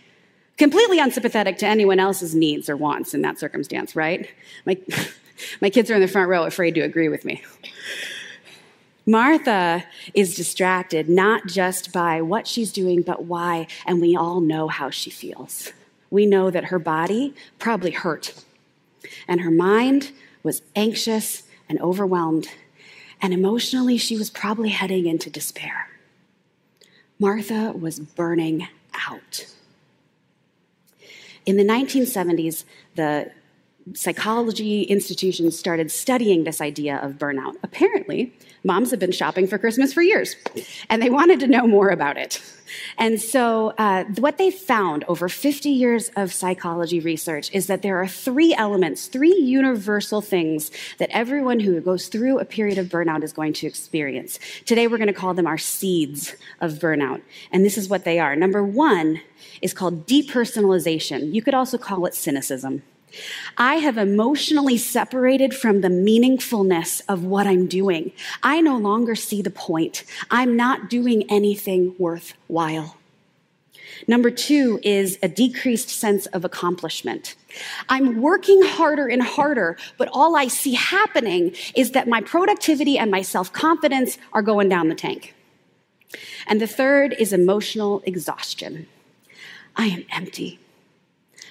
completely 0.56 0.98
unsympathetic 0.98 1.58
to 1.58 1.66
anyone 1.66 2.00
else's 2.00 2.34
needs 2.34 2.68
or 2.68 2.76
wants 2.76 3.14
in 3.14 3.22
that 3.22 3.38
circumstance, 3.38 3.94
right? 3.94 4.28
My, 4.64 4.78
my 5.60 5.70
kids 5.70 5.90
are 5.90 5.94
in 5.94 6.00
the 6.00 6.08
front 6.08 6.28
row 6.28 6.44
afraid 6.44 6.74
to 6.76 6.80
agree 6.80 7.08
with 7.08 7.24
me. 7.24 7.42
Martha 9.06 9.84
is 10.14 10.34
distracted 10.34 11.10
not 11.10 11.46
just 11.46 11.92
by 11.92 12.22
what 12.22 12.46
she's 12.46 12.72
doing, 12.72 13.02
but 13.02 13.24
why, 13.24 13.66
and 13.84 14.00
we 14.00 14.16
all 14.16 14.40
know 14.40 14.68
how 14.68 14.88
she 14.88 15.10
feels. 15.10 15.72
We 16.10 16.24
know 16.24 16.50
that 16.50 16.66
her 16.66 16.78
body 16.78 17.34
probably 17.58 17.90
hurt, 17.90 18.34
and 19.28 19.42
her 19.42 19.50
mind 19.50 20.12
was 20.42 20.62
anxious 20.74 21.42
and 21.68 21.78
overwhelmed, 21.80 22.48
and 23.20 23.34
emotionally, 23.34 23.98
she 23.98 24.16
was 24.16 24.30
probably 24.30 24.70
heading 24.70 25.06
into 25.06 25.28
despair. 25.28 25.88
Martha 27.18 27.72
was 27.72 28.00
burning 28.00 28.68
out. 29.08 29.46
In 31.46 31.56
the 31.56 31.64
1970s, 31.64 32.64
the 32.96 33.30
psychology 33.92 34.82
institutions 34.82 35.58
started 35.58 35.90
studying 35.90 36.44
this 36.44 36.60
idea 36.60 36.98
of 37.02 37.12
burnout. 37.12 37.54
Apparently, 37.62 38.32
moms 38.64 38.90
have 38.90 39.00
been 39.00 39.12
shopping 39.12 39.46
for 39.46 39.58
Christmas 39.58 39.92
for 39.92 40.00
years, 40.00 40.36
and 40.88 41.02
they 41.02 41.10
wanted 41.10 41.38
to 41.40 41.46
know 41.46 41.66
more 41.66 41.90
about 41.90 42.16
it. 42.16 42.40
And 42.96 43.20
so, 43.20 43.74
uh, 43.76 44.04
what 44.18 44.38
they 44.38 44.50
found 44.50 45.04
over 45.04 45.28
50 45.28 45.68
years 45.68 46.10
of 46.16 46.32
psychology 46.32 46.98
research 46.98 47.50
is 47.52 47.66
that 47.66 47.82
there 47.82 48.00
are 48.00 48.08
three 48.08 48.54
elements, 48.54 49.06
three 49.06 49.36
universal 49.36 50.22
things 50.22 50.70
that 50.98 51.10
everyone 51.10 51.60
who 51.60 51.80
goes 51.80 52.08
through 52.08 52.38
a 52.38 52.44
period 52.44 52.78
of 52.78 52.86
burnout 52.86 53.22
is 53.22 53.32
going 53.32 53.52
to 53.54 53.66
experience. 53.66 54.38
Today, 54.64 54.86
we're 54.86 54.98
going 54.98 55.08
to 55.08 55.12
call 55.12 55.34
them 55.34 55.46
our 55.46 55.58
seeds 55.58 56.34
of 56.60 56.74
burnout. 56.74 57.20
And 57.52 57.64
this 57.64 57.76
is 57.76 57.88
what 57.88 58.04
they 58.04 58.18
are. 58.18 58.34
Number 58.34 58.64
one 58.64 59.20
is 59.60 59.74
called 59.74 60.06
depersonalization. 60.06 61.34
You 61.34 61.42
could 61.42 61.54
also 61.54 61.76
call 61.76 62.06
it 62.06 62.14
cynicism. 62.14 62.82
I 63.56 63.76
have 63.76 63.98
emotionally 63.98 64.76
separated 64.76 65.54
from 65.54 65.80
the 65.80 65.88
meaningfulness 65.88 67.02
of 67.08 67.24
what 67.24 67.46
I'm 67.46 67.66
doing. 67.66 68.12
I 68.42 68.60
no 68.60 68.76
longer 68.76 69.14
see 69.14 69.42
the 69.42 69.50
point. 69.50 70.04
I'm 70.30 70.56
not 70.56 70.90
doing 70.90 71.24
anything 71.30 71.94
worthwhile. 71.98 72.96
Number 74.06 74.30
two 74.30 74.80
is 74.82 75.18
a 75.22 75.28
decreased 75.28 75.88
sense 75.88 76.26
of 76.26 76.44
accomplishment. 76.44 77.36
I'm 77.88 78.20
working 78.20 78.62
harder 78.62 79.06
and 79.06 79.22
harder, 79.22 79.76
but 79.96 80.08
all 80.12 80.36
I 80.36 80.48
see 80.48 80.74
happening 80.74 81.54
is 81.74 81.92
that 81.92 82.08
my 82.08 82.20
productivity 82.20 82.98
and 82.98 83.10
my 83.10 83.22
self 83.22 83.52
confidence 83.52 84.18
are 84.32 84.42
going 84.42 84.68
down 84.68 84.88
the 84.88 84.94
tank. 84.94 85.34
And 86.46 86.60
the 86.60 86.66
third 86.66 87.14
is 87.18 87.32
emotional 87.32 88.02
exhaustion. 88.04 88.86
I 89.76 89.86
am 89.86 90.04
empty. 90.12 90.58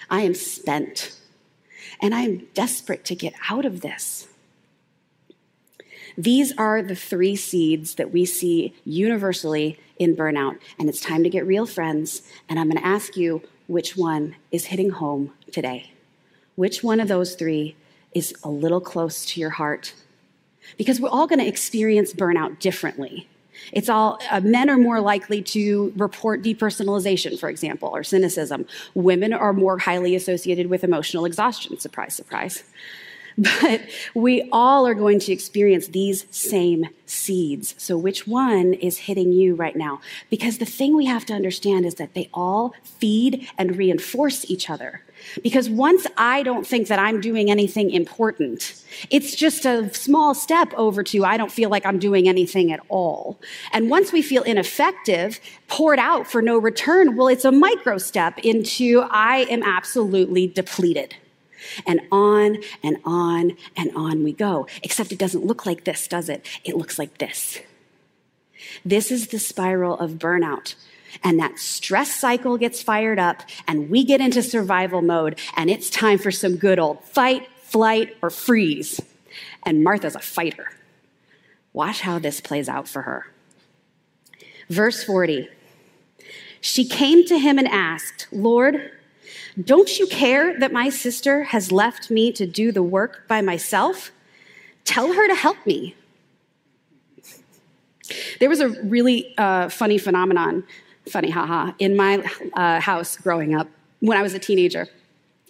I 0.09 0.21
am 0.21 0.33
spent 0.33 1.17
and 2.03 2.13
I'm 2.13 2.47
desperate 2.53 3.05
to 3.05 3.15
get 3.15 3.33
out 3.49 3.63
of 3.63 3.79
this. 3.79 4.27
These 6.17 6.51
are 6.57 6.83
the 6.83 6.95
three 6.95 7.37
seeds 7.37 7.95
that 7.95 8.11
we 8.11 8.25
see 8.25 8.75
universally 8.83 9.79
in 9.97 10.15
burnout, 10.15 10.59
and 10.77 10.89
it's 10.89 10.99
time 10.99 11.23
to 11.23 11.29
get 11.29 11.47
real, 11.47 11.65
friends. 11.65 12.21
And 12.49 12.59
I'm 12.59 12.69
going 12.69 12.77
to 12.77 12.85
ask 12.85 13.15
you 13.15 13.41
which 13.67 13.95
one 13.95 14.35
is 14.51 14.65
hitting 14.65 14.89
home 14.89 15.31
today? 15.51 15.93
Which 16.55 16.83
one 16.83 16.99
of 16.99 17.07
those 17.07 17.35
three 17.35 17.75
is 18.13 18.35
a 18.43 18.49
little 18.49 18.81
close 18.81 19.25
to 19.27 19.39
your 19.39 19.51
heart? 19.51 19.93
Because 20.77 20.99
we're 20.99 21.09
all 21.09 21.25
going 21.25 21.39
to 21.39 21.47
experience 21.47 22.13
burnout 22.13 22.59
differently. 22.59 23.29
It's 23.71 23.89
all 23.89 24.19
uh, 24.31 24.41
men 24.41 24.69
are 24.69 24.77
more 24.77 24.99
likely 24.99 25.41
to 25.43 25.93
report 25.95 26.41
depersonalization, 26.41 27.39
for 27.39 27.49
example, 27.49 27.89
or 27.89 28.03
cynicism. 28.03 28.65
Women 28.93 29.33
are 29.33 29.53
more 29.53 29.79
highly 29.79 30.15
associated 30.15 30.67
with 30.67 30.83
emotional 30.83 31.25
exhaustion. 31.25 31.79
Surprise, 31.79 32.15
surprise. 32.15 32.63
But 33.35 33.81
we 34.13 34.47
all 34.51 34.85
are 34.85 34.93
going 34.93 35.19
to 35.19 35.31
experience 35.31 35.87
these 35.87 36.27
same 36.29 36.89
seeds. 37.07 37.73
So, 37.79 37.97
which 37.97 38.27
one 38.27 38.73
is 38.75 38.99
hitting 38.99 39.31
you 39.31 39.55
right 39.55 39.75
now? 39.75 40.01
Because 40.29 40.59
the 40.59 40.65
thing 40.65 40.95
we 40.95 41.05
have 41.05 41.25
to 41.25 41.33
understand 41.33 41.85
is 41.85 41.95
that 41.95 42.13
they 42.13 42.29
all 42.33 42.75
feed 42.83 43.49
and 43.57 43.75
reinforce 43.75 44.45
each 44.49 44.69
other. 44.69 45.01
Because 45.41 45.69
once 45.69 46.05
I 46.17 46.43
don't 46.43 46.65
think 46.65 46.87
that 46.87 46.99
I'm 46.99 47.21
doing 47.21 47.49
anything 47.49 47.91
important, 47.91 48.83
it's 49.09 49.35
just 49.35 49.65
a 49.65 49.93
small 49.93 50.33
step 50.33 50.73
over 50.75 51.03
to 51.03 51.25
I 51.25 51.37
don't 51.37 51.51
feel 51.51 51.69
like 51.69 51.85
I'm 51.85 51.99
doing 51.99 52.27
anything 52.27 52.71
at 52.71 52.79
all. 52.89 53.39
And 53.71 53.89
once 53.89 54.11
we 54.11 54.21
feel 54.21 54.43
ineffective, 54.43 55.39
poured 55.67 55.99
out 55.99 56.27
for 56.27 56.41
no 56.41 56.57
return, 56.57 57.15
well, 57.15 57.27
it's 57.27 57.45
a 57.45 57.51
micro 57.51 57.97
step 57.97 58.39
into 58.39 59.05
I 59.09 59.45
am 59.49 59.63
absolutely 59.63 60.47
depleted. 60.47 61.15
And 61.87 62.01
on 62.11 62.57
and 62.83 62.97
on 63.05 63.57
and 63.77 63.95
on 63.95 64.23
we 64.23 64.33
go. 64.33 64.67
Except 64.83 65.11
it 65.11 65.19
doesn't 65.19 65.45
look 65.45 65.65
like 65.65 65.85
this, 65.85 66.07
does 66.07 66.29
it? 66.29 66.45
It 66.63 66.75
looks 66.75 66.99
like 66.99 67.17
this. 67.17 67.59
This 68.83 69.11
is 69.11 69.27
the 69.27 69.39
spiral 69.39 69.97
of 69.97 70.13
burnout 70.13 70.75
and 71.23 71.39
that 71.39 71.59
stress 71.59 72.11
cycle 72.11 72.57
gets 72.57 72.81
fired 72.81 73.19
up 73.19 73.43
and 73.67 73.89
we 73.89 74.03
get 74.03 74.21
into 74.21 74.41
survival 74.41 75.01
mode 75.01 75.39
and 75.55 75.69
it's 75.69 75.89
time 75.89 76.17
for 76.17 76.31
some 76.31 76.55
good 76.55 76.79
old 76.79 77.03
fight, 77.03 77.47
flight, 77.61 78.15
or 78.21 78.29
freeze. 78.29 79.01
And 79.63 79.83
Martha's 79.83 80.15
a 80.15 80.19
fighter. 80.19 80.67
Watch 81.73 82.01
how 82.01 82.19
this 82.19 82.39
plays 82.39 82.69
out 82.69 82.87
for 82.87 83.03
her. 83.03 83.27
Verse 84.69 85.03
40 85.03 85.49
She 86.61 86.87
came 86.87 87.25
to 87.25 87.37
him 87.37 87.57
and 87.57 87.67
asked, 87.67 88.27
Lord, 88.31 88.91
don't 89.61 89.99
you 89.99 90.07
care 90.07 90.57
that 90.59 90.71
my 90.71 90.89
sister 90.89 91.43
has 91.43 91.71
left 91.71 92.09
me 92.09 92.31
to 92.33 92.45
do 92.45 92.71
the 92.71 92.83
work 92.83 93.27
by 93.27 93.41
myself? 93.41 94.11
Tell 94.83 95.13
her 95.13 95.27
to 95.27 95.35
help 95.35 95.57
me. 95.65 95.95
There 98.39 98.49
was 98.49 98.59
a 98.59 98.69
really 98.69 99.33
uh, 99.37 99.69
funny 99.69 99.97
phenomenon 99.97 100.63
funny, 101.07 101.29
haha, 101.29 101.73
in 101.79 101.95
my 101.95 102.23
uh, 102.53 102.79
house 102.79 103.17
growing 103.17 103.55
up 103.55 103.67
when 103.99 104.17
I 104.17 104.21
was 104.21 104.33
a 104.33 104.39
teenager. 104.39 104.87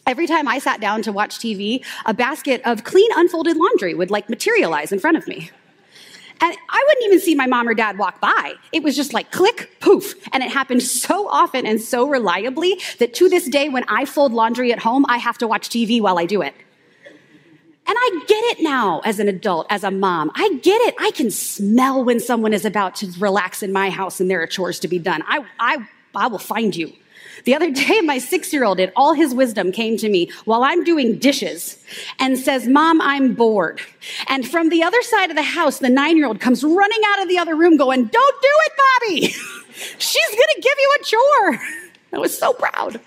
Every 0.05 0.27
time 0.27 0.47
I 0.47 0.59
sat 0.59 0.81
down 0.81 1.01
to 1.03 1.11
watch 1.11 1.39
TV, 1.39 1.83
a 2.05 2.13
basket 2.13 2.61
of 2.65 2.83
clean, 2.83 3.09
unfolded 3.15 3.55
laundry 3.55 3.93
would 3.93 4.11
like 4.11 4.29
materialize 4.29 4.91
in 4.91 4.99
front 4.99 5.17
of 5.17 5.27
me. 5.27 5.49
And 6.41 6.57
I 6.69 6.83
wouldn't 6.87 7.05
even 7.05 7.19
see 7.21 7.35
my 7.35 7.47
mom 7.47 7.69
or 7.69 7.73
dad 7.73 7.97
walk 7.97 8.19
by. 8.19 8.55
It 8.73 8.83
was 8.83 8.97
just 8.97 9.13
like 9.13 9.31
click, 9.31 9.77
poof. 9.79 10.13
And 10.33 10.43
it 10.43 10.51
happened 10.51 10.83
so 10.83 11.29
often 11.29 11.65
and 11.65 11.79
so 11.79 12.07
reliably 12.09 12.81
that 12.99 13.13
to 13.15 13.29
this 13.29 13.47
day, 13.47 13.69
when 13.69 13.85
I 13.87 14.03
fold 14.03 14.33
laundry 14.33 14.73
at 14.73 14.79
home, 14.79 15.05
I 15.07 15.19
have 15.19 15.37
to 15.37 15.47
watch 15.47 15.69
TV 15.69 16.01
while 16.01 16.19
I 16.19 16.25
do 16.25 16.41
it. 16.41 16.53
And 17.85 17.97
I 17.99 18.23
get 18.27 18.43
it 18.45 18.63
now 18.63 19.01
as 19.03 19.19
an 19.19 19.27
adult, 19.27 19.67
as 19.69 19.83
a 19.83 19.91
mom. 19.91 20.31
I 20.35 20.59
get 20.61 20.79
it. 20.81 20.95
I 20.99 21.11
can 21.11 21.29
smell 21.29 22.03
when 22.03 22.19
someone 22.19 22.53
is 22.53 22.63
about 22.65 22.95
to 22.95 23.11
relax 23.19 23.61
in 23.61 23.73
my 23.73 23.89
house 23.89 24.19
and 24.19 24.31
there 24.31 24.41
are 24.41 24.47
chores 24.47 24.79
to 24.79 24.87
be 24.87 24.99
done. 24.99 25.21
I, 25.27 25.45
I, 25.59 25.77
I 26.15 26.27
will 26.27 26.39
find 26.39 26.75
you. 26.75 26.93
The 27.45 27.55
other 27.55 27.71
day, 27.71 27.99
my 28.01 28.19
six 28.19 28.53
year 28.53 28.63
old, 28.63 28.79
in 28.79 28.91
all 28.95 29.13
his 29.13 29.33
wisdom, 29.33 29.71
came 29.71 29.97
to 29.97 30.07
me 30.07 30.31
while 30.45 30.63
I'm 30.63 30.83
doing 30.83 31.17
dishes 31.17 31.83
and 32.19 32.37
says, 32.37 32.67
Mom, 32.67 33.01
I'm 33.01 33.33
bored. 33.33 33.81
And 34.27 34.47
from 34.47 34.69
the 34.69 34.83
other 34.83 35.01
side 35.01 35.29
of 35.29 35.35
the 35.35 35.43
house, 35.43 35.79
the 35.79 35.89
nine 35.89 36.15
year 36.15 36.27
old 36.27 36.39
comes 36.39 36.63
running 36.63 37.01
out 37.07 37.21
of 37.21 37.27
the 37.27 37.37
other 37.37 37.55
room 37.55 37.75
going, 37.75 38.05
Don't 38.05 38.41
do 38.41 38.49
it, 38.65 38.71
Bobby. 38.77 39.27
She's 39.97 40.29
to 40.55 40.61
give 40.61 40.73
you 40.77 40.97
a 40.99 41.03
chore. 41.03 41.59
I 42.13 42.17
was 42.19 42.37
so 42.37 42.53
proud. 42.53 42.99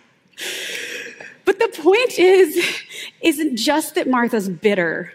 But 1.47 1.59
the 1.59 1.69
point 1.69 2.19
is, 2.19 2.83
isn't 3.23 3.57
just 3.57 3.95
that 3.95 4.07
Martha's 4.07 4.51
bitter 4.51 5.13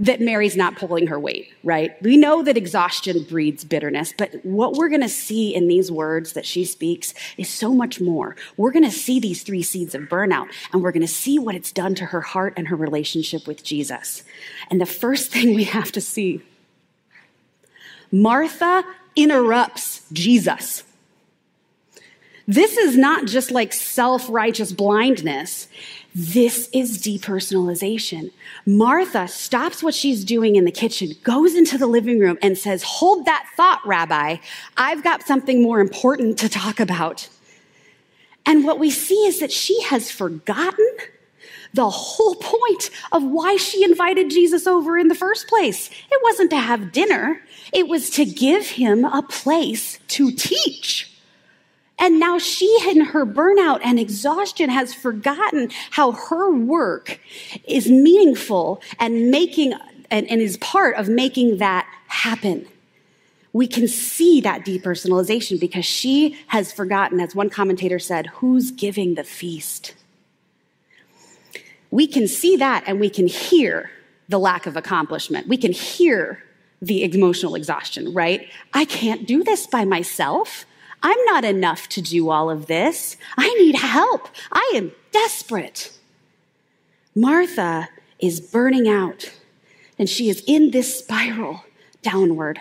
that 0.00 0.20
Mary's 0.20 0.56
not 0.56 0.76
pulling 0.76 1.08
her 1.08 1.18
weight, 1.18 1.52
right? 1.64 2.00
We 2.02 2.16
know 2.16 2.44
that 2.44 2.56
exhaustion 2.56 3.24
breeds 3.24 3.64
bitterness, 3.64 4.14
but 4.16 4.32
what 4.44 4.74
we're 4.74 4.88
going 4.88 5.02
to 5.02 5.08
see 5.08 5.52
in 5.52 5.66
these 5.66 5.90
words 5.90 6.34
that 6.34 6.46
she 6.46 6.64
speaks 6.64 7.12
is 7.36 7.48
so 7.48 7.74
much 7.74 8.00
more. 8.00 8.36
We're 8.56 8.70
going 8.70 8.84
to 8.84 8.92
see 8.92 9.18
these 9.18 9.42
three 9.42 9.64
seeds 9.64 9.96
of 9.96 10.02
burnout, 10.02 10.46
and 10.72 10.82
we're 10.82 10.92
going 10.92 11.00
to 11.00 11.08
see 11.08 11.40
what 11.40 11.56
it's 11.56 11.72
done 11.72 11.96
to 11.96 12.06
her 12.06 12.20
heart 12.20 12.54
and 12.56 12.68
her 12.68 12.76
relationship 12.76 13.48
with 13.48 13.64
Jesus. 13.64 14.22
And 14.70 14.80
the 14.80 14.86
first 14.86 15.32
thing 15.32 15.54
we 15.54 15.64
have 15.64 15.90
to 15.92 16.00
see 16.00 16.42
Martha 18.12 18.84
interrupts 19.16 20.02
Jesus. 20.12 20.84
This 22.48 22.78
is 22.78 22.96
not 22.96 23.26
just 23.26 23.50
like 23.50 23.74
self 23.74 24.26
righteous 24.30 24.72
blindness. 24.72 25.68
This 26.14 26.70
is 26.72 26.98
depersonalization. 27.02 28.32
Martha 28.64 29.28
stops 29.28 29.82
what 29.82 29.94
she's 29.94 30.24
doing 30.24 30.56
in 30.56 30.64
the 30.64 30.72
kitchen, 30.72 31.12
goes 31.22 31.54
into 31.54 31.76
the 31.76 31.86
living 31.86 32.18
room, 32.18 32.38
and 32.40 32.56
says, 32.56 32.82
Hold 32.82 33.26
that 33.26 33.46
thought, 33.54 33.86
Rabbi. 33.86 34.38
I've 34.78 35.04
got 35.04 35.26
something 35.26 35.62
more 35.62 35.78
important 35.78 36.38
to 36.38 36.48
talk 36.48 36.80
about. 36.80 37.28
And 38.46 38.64
what 38.64 38.78
we 38.78 38.90
see 38.90 39.26
is 39.26 39.40
that 39.40 39.52
she 39.52 39.82
has 39.82 40.10
forgotten 40.10 40.88
the 41.74 41.90
whole 41.90 42.36
point 42.36 42.88
of 43.12 43.22
why 43.22 43.56
she 43.56 43.84
invited 43.84 44.30
Jesus 44.30 44.66
over 44.66 44.96
in 44.96 45.08
the 45.08 45.14
first 45.14 45.48
place. 45.48 45.90
It 46.10 46.20
wasn't 46.22 46.48
to 46.50 46.56
have 46.56 46.92
dinner, 46.92 47.42
it 47.74 47.88
was 47.88 48.08
to 48.10 48.24
give 48.24 48.70
him 48.70 49.04
a 49.04 49.22
place 49.22 49.98
to 50.08 50.32
teach. 50.32 51.07
And 51.98 52.20
now 52.20 52.38
she, 52.38 52.78
in 52.88 53.06
her 53.06 53.26
burnout 53.26 53.80
and 53.82 53.98
exhaustion, 53.98 54.70
has 54.70 54.94
forgotten 54.94 55.70
how 55.90 56.12
her 56.12 56.52
work 56.52 57.20
is 57.66 57.88
meaningful 57.88 58.80
and 59.00 59.30
making 59.30 59.74
and, 60.10 60.28
and 60.30 60.40
is 60.40 60.56
part 60.58 60.96
of 60.96 61.08
making 61.08 61.58
that 61.58 61.86
happen. 62.06 62.66
We 63.52 63.66
can 63.66 63.88
see 63.88 64.40
that 64.42 64.64
depersonalization 64.64 65.58
because 65.58 65.84
she 65.84 66.38
has 66.48 66.72
forgotten, 66.72 67.20
as 67.20 67.34
one 67.34 67.50
commentator 67.50 67.98
said, 67.98 68.26
who's 68.26 68.70
giving 68.70 69.14
the 69.14 69.24
feast. 69.24 69.94
We 71.90 72.06
can 72.06 72.28
see 72.28 72.56
that 72.56 72.84
and 72.86 73.00
we 73.00 73.10
can 73.10 73.26
hear 73.26 73.90
the 74.28 74.38
lack 74.38 74.66
of 74.66 74.76
accomplishment. 74.76 75.48
We 75.48 75.56
can 75.56 75.72
hear 75.72 76.44
the 76.80 77.02
emotional 77.02 77.54
exhaustion, 77.54 78.12
right? 78.12 78.48
I 78.74 78.84
can't 78.84 79.26
do 79.26 79.42
this 79.42 79.66
by 79.66 79.84
myself. 79.84 80.66
I'm 81.02 81.24
not 81.26 81.44
enough 81.44 81.88
to 81.90 82.02
do 82.02 82.30
all 82.30 82.50
of 82.50 82.66
this. 82.66 83.16
I 83.36 83.52
need 83.54 83.76
help. 83.76 84.28
I 84.52 84.72
am 84.74 84.92
desperate. 85.12 85.96
Martha 87.14 87.88
is 88.18 88.40
burning 88.40 88.88
out, 88.88 89.32
and 89.98 90.08
she 90.08 90.28
is 90.28 90.42
in 90.46 90.70
this 90.70 90.98
spiral 90.98 91.64
downward. 92.02 92.60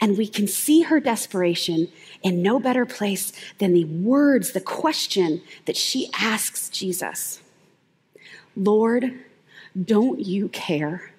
And 0.00 0.18
we 0.18 0.26
can 0.26 0.46
see 0.46 0.82
her 0.82 1.00
desperation 1.00 1.88
in 2.22 2.42
no 2.42 2.60
better 2.60 2.86
place 2.86 3.32
than 3.58 3.72
the 3.72 3.84
words, 3.84 4.52
the 4.52 4.60
question 4.60 5.42
that 5.64 5.76
she 5.76 6.10
asks 6.18 6.68
Jesus 6.68 7.40
Lord, 8.54 9.18
don't 9.80 10.20
you 10.20 10.48
care? 10.48 11.12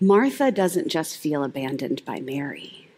Martha 0.00 0.50
doesn't 0.50 0.88
just 0.88 1.16
feel 1.16 1.44
abandoned 1.44 2.04
by 2.04 2.18
Mary. 2.18 2.89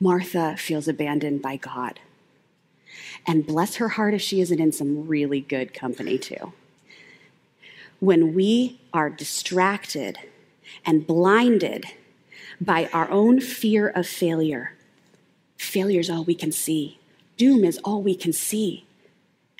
Martha 0.00 0.56
feels 0.56 0.88
abandoned 0.88 1.42
by 1.42 1.56
God. 1.56 2.00
And 3.26 3.46
bless 3.46 3.76
her 3.76 3.90
heart 3.90 4.14
if 4.14 4.22
she 4.22 4.40
isn't 4.40 4.58
in 4.58 4.72
some 4.72 5.06
really 5.06 5.42
good 5.42 5.74
company 5.74 6.16
too. 6.18 6.54
When 8.00 8.34
we 8.34 8.80
are 8.94 9.10
distracted 9.10 10.18
and 10.86 11.06
blinded 11.06 11.84
by 12.58 12.88
our 12.94 13.10
own 13.10 13.40
fear 13.40 13.88
of 13.88 14.06
failure, 14.06 14.74
failure 15.58 16.00
is 16.00 16.08
all 16.08 16.24
we 16.24 16.34
can 16.34 16.50
see, 16.50 16.98
doom 17.36 17.62
is 17.62 17.78
all 17.84 18.02
we 18.02 18.14
can 18.14 18.32
see 18.32 18.86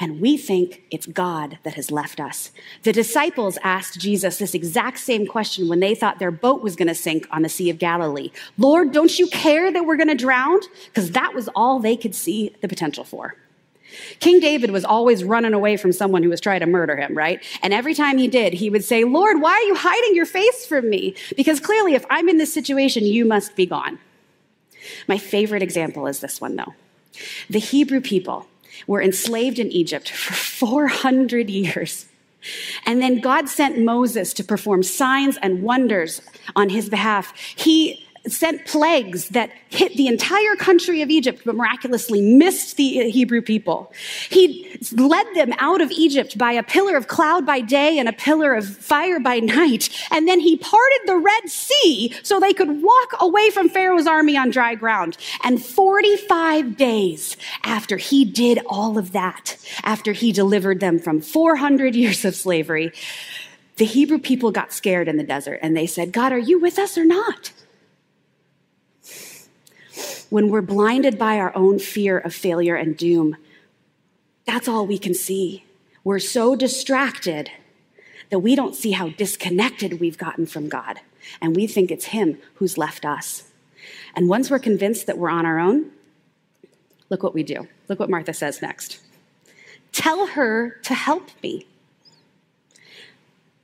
and 0.00 0.18
we 0.20 0.38
think 0.38 0.82
it's 0.90 1.06
God 1.06 1.58
that 1.62 1.74
has 1.74 1.90
left 1.90 2.18
us. 2.18 2.50
The 2.82 2.92
disciples 2.92 3.58
asked 3.62 4.00
Jesus 4.00 4.38
this 4.38 4.54
exact 4.54 4.98
same 4.98 5.26
question 5.26 5.68
when 5.68 5.80
they 5.80 5.94
thought 5.94 6.18
their 6.18 6.30
boat 6.30 6.62
was 6.62 6.74
going 6.74 6.88
to 6.88 6.94
sink 6.94 7.28
on 7.30 7.42
the 7.42 7.48
Sea 7.48 7.70
of 7.70 7.78
Galilee 7.78 8.30
Lord, 8.56 8.92
don't 8.92 9.18
you 9.18 9.26
care 9.28 9.70
that 9.70 9.84
we're 9.84 9.96
going 9.96 10.08
to 10.08 10.14
drown? 10.14 10.60
Because 10.86 11.10
that 11.12 11.34
was 11.34 11.48
all 11.54 11.78
they 11.78 11.96
could 11.96 12.14
see 12.14 12.54
the 12.62 12.68
potential 12.68 13.04
for. 13.04 13.36
King 14.20 14.40
David 14.40 14.70
was 14.70 14.84
always 14.84 15.24
running 15.24 15.52
away 15.52 15.76
from 15.76 15.92
someone 15.92 16.22
who 16.22 16.30
was 16.30 16.40
trying 16.40 16.60
to 16.60 16.66
murder 16.66 16.96
him, 16.96 17.16
right? 17.16 17.44
And 17.62 17.74
every 17.74 17.94
time 17.94 18.18
he 18.18 18.28
did, 18.28 18.54
he 18.54 18.70
would 18.70 18.84
say, 18.84 19.04
Lord, 19.04 19.40
why 19.40 19.52
are 19.52 19.62
you 19.62 19.74
hiding 19.74 20.14
your 20.14 20.26
face 20.26 20.64
from 20.64 20.88
me? 20.88 21.14
Because 21.36 21.60
clearly, 21.60 21.94
if 21.94 22.06
I'm 22.08 22.28
in 22.28 22.38
this 22.38 22.54
situation, 22.54 23.04
you 23.04 23.24
must 23.24 23.56
be 23.56 23.66
gone. 23.66 23.98
My 25.08 25.18
favorite 25.18 25.62
example 25.62 26.06
is 26.06 26.20
this 26.20 26.40
one, 26.40 26.56
though. 26.56 26.74
The 27.48 27.58
Hebrew 27.58 28.00
people 28.00 28.46
were 28.86 29.02
enslaved 29.02 29.58
in 29.58 29.70
Egypt 29.70 30.08
for 30.10 30.34
400 30.34 31.50
years. 31.50 32.06
And 32.86 33.02
then 33.02 33.20
God 33.20 33.48
sent 33.48 33.78
Moses 33.78 34.32
to 34.34 34.44
perform 34.44 34.82
signs 34.82 35.36
and 35.42 35.62
wonders 35.62 36.22
on 36.56 36.70
his 36.70 36.88
behalf. 36.88 37.36
He 37.36 38.06
sent 38.26 38.66
plagues 38.66 39.30
that 39.30 39.50
hit 39.70 39.96
the 39.96 40.06
entire 40.06 40.54
country 40.56 41.00
of 41.02 41.10
Egypt, 41.10 41.42
but 41.44 41.54
miraculously 41.54 42.20
missed 42.20 42.76
the 42.76 43.10
Hebrew 43.10 43.40
people. 43.40 43.92
He 44.28 44.78
led 44.92 45.26
them 45.34 45.54
out 45.58 45.80
of 45.80 45.90
Egypt 45.90 46.36
by 46.36 46.52
a 46.52 46.62
pillar 46.62 46.96
of 46.96 47.08
cloud 47.08 47.46
by 47.46 47.60
day 47.60 47.98
and 47.98 48.08
a 48.08 48.12
pillar 48.12 48.54
of 48.54 48.66
fire 48.66 49.20
by 49.20 49.40
night. 49.40 49.88
And 50.10 50.28
then 50.28 50.40
he 50.40 50.56
parted 50.56 51.00
the 51.06 51.16
Red 51.16 51.48
Sea 51.48 52.14
so 52.22 52.38
they 52.38 52.52
could 52.52 52.82
walk 52.82 53.14
away 53.20 53.50
from 53.50 53.68
Pharaoh's 53.68 54.06
army 54.06 54.36
on 54.36 54.50
dry 54.50 54.74
ground. 54.74 55.16
And 55.42 55.62
45 55.64 56.76
days 56.76 57.36
after 57.64 57.96
he 57.96 58.24
did 58.24 58.60
all 58.66 58.98
of 58.98 59.12
that, 59.12 59.56
after 59.82 60.12
he 60.12 60.32
delivered 60.32 60.80
them 60.80 60.98
from 60.98 61.20
400 61.20 61.94
years 61.94 62.24
of 62.24 62.34
slavery, 62.34 62.92
the 63.76 63.86
Hebrew 63.86 64.18
people 64.18 64.50
got 64.50 64.74
scared 64.74 65.08
in 65.08 65.16
the 65.16 65.22
desert 65.22 65.60
and 65.62 65.74
they 65.74 65.86
said, 65.86 66.12
God, 66.12 66.32
are 66.32 66.38
you 66.38 66.58
with 66.58 66.78
us 66.78 66.98
or 66.98 67.04
not? 67.04 67.52
When 70.30 70.48
we're 70.48 70.62
blinded 70.62 71.18
by 71.18 71.38
our 71.38 71.54
own 71.54 71.78
fear 71.78 72.18
of 72.18 72.34
failure 72.34 72.76
and 72.76 72.96
doom, 72.96 73.36
that's 74.46 74.68
all 74.68 74.86
we 74.86 74.98
can 74.98 75.12
see. 75.12 75.64
We're 76.02 76.18
so 76.18 76.56
distracted 76.56 77.50
that 78.30 78.38
we 78.38 78.54
don't 78.54 78.74
see 78.74 78.92
how 78.92 79.10
disconnected 79.10 80.00
we've 80.00 80.16
gotten 80.16 80.46
from 80.46 80.68
God. 80.68 81.00
And 81.40 81.54
we 81.54 81.66
think 81.66 81.90
it's 81.90 82.06
Him 82.06 82.38
who's 82.54 82.78
left 82.78 83.04
us. 83.04 83.50
And 84.14 84.28
once 84.28 84.50
we're 84.50 84.58
convinced 84.58 85.06
that 85.06 85.18
we're 85.18 85.30
on 85.30 85.44
our 85.44 85.58
own, 85.58 85.90
look 87.10 87.22
what 87.22 87.34
we 87.34 87.42
do. 87.42 87.68
Look 87.88 87.98
what 87.98 88.10
Martha 88.10 88.32
says 88.32 88.62
next. 88.62 89.00
Tell 89.92 90.28
her 90.28 90.78
to 90.84 90.94
help 90.94 91.28
me. 91.42 91.66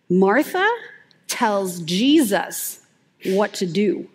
Martha 0.09 0.69
tells 1.27 1.81
Jesus 1.81 2.81
what 3.25 3.53
to 3.55 3.67
do. 3.67 4.09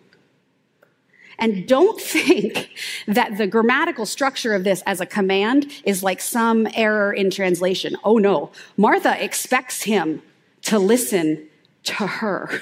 And 1.41 1.67
don't 1.67 1.99
think 2.15 2.69
that 3.07 3.37
the 3.37 3.47
grammatical 3.47 4.05
structure 4.05 4.53
of 4.53 4.63
this 4.63 4.81
as 4.85 5.01
a 5.01 5.05
command 5.05 5.69
is 5.83 6.03
like 6.03 6.21
some 6.21 6.67
error 6.73 7.11
in 7.11 7.29
translation. 7.31 7.97
Oh 8.05 8.17
no, 8.17 8.51
Martha 8.77 9.21
expects 9.21 9.81
him 9.81 10.21
to 10.61 10.79
listen 10.79 11.49
to 11.83 12.07
her. 12.07 12.61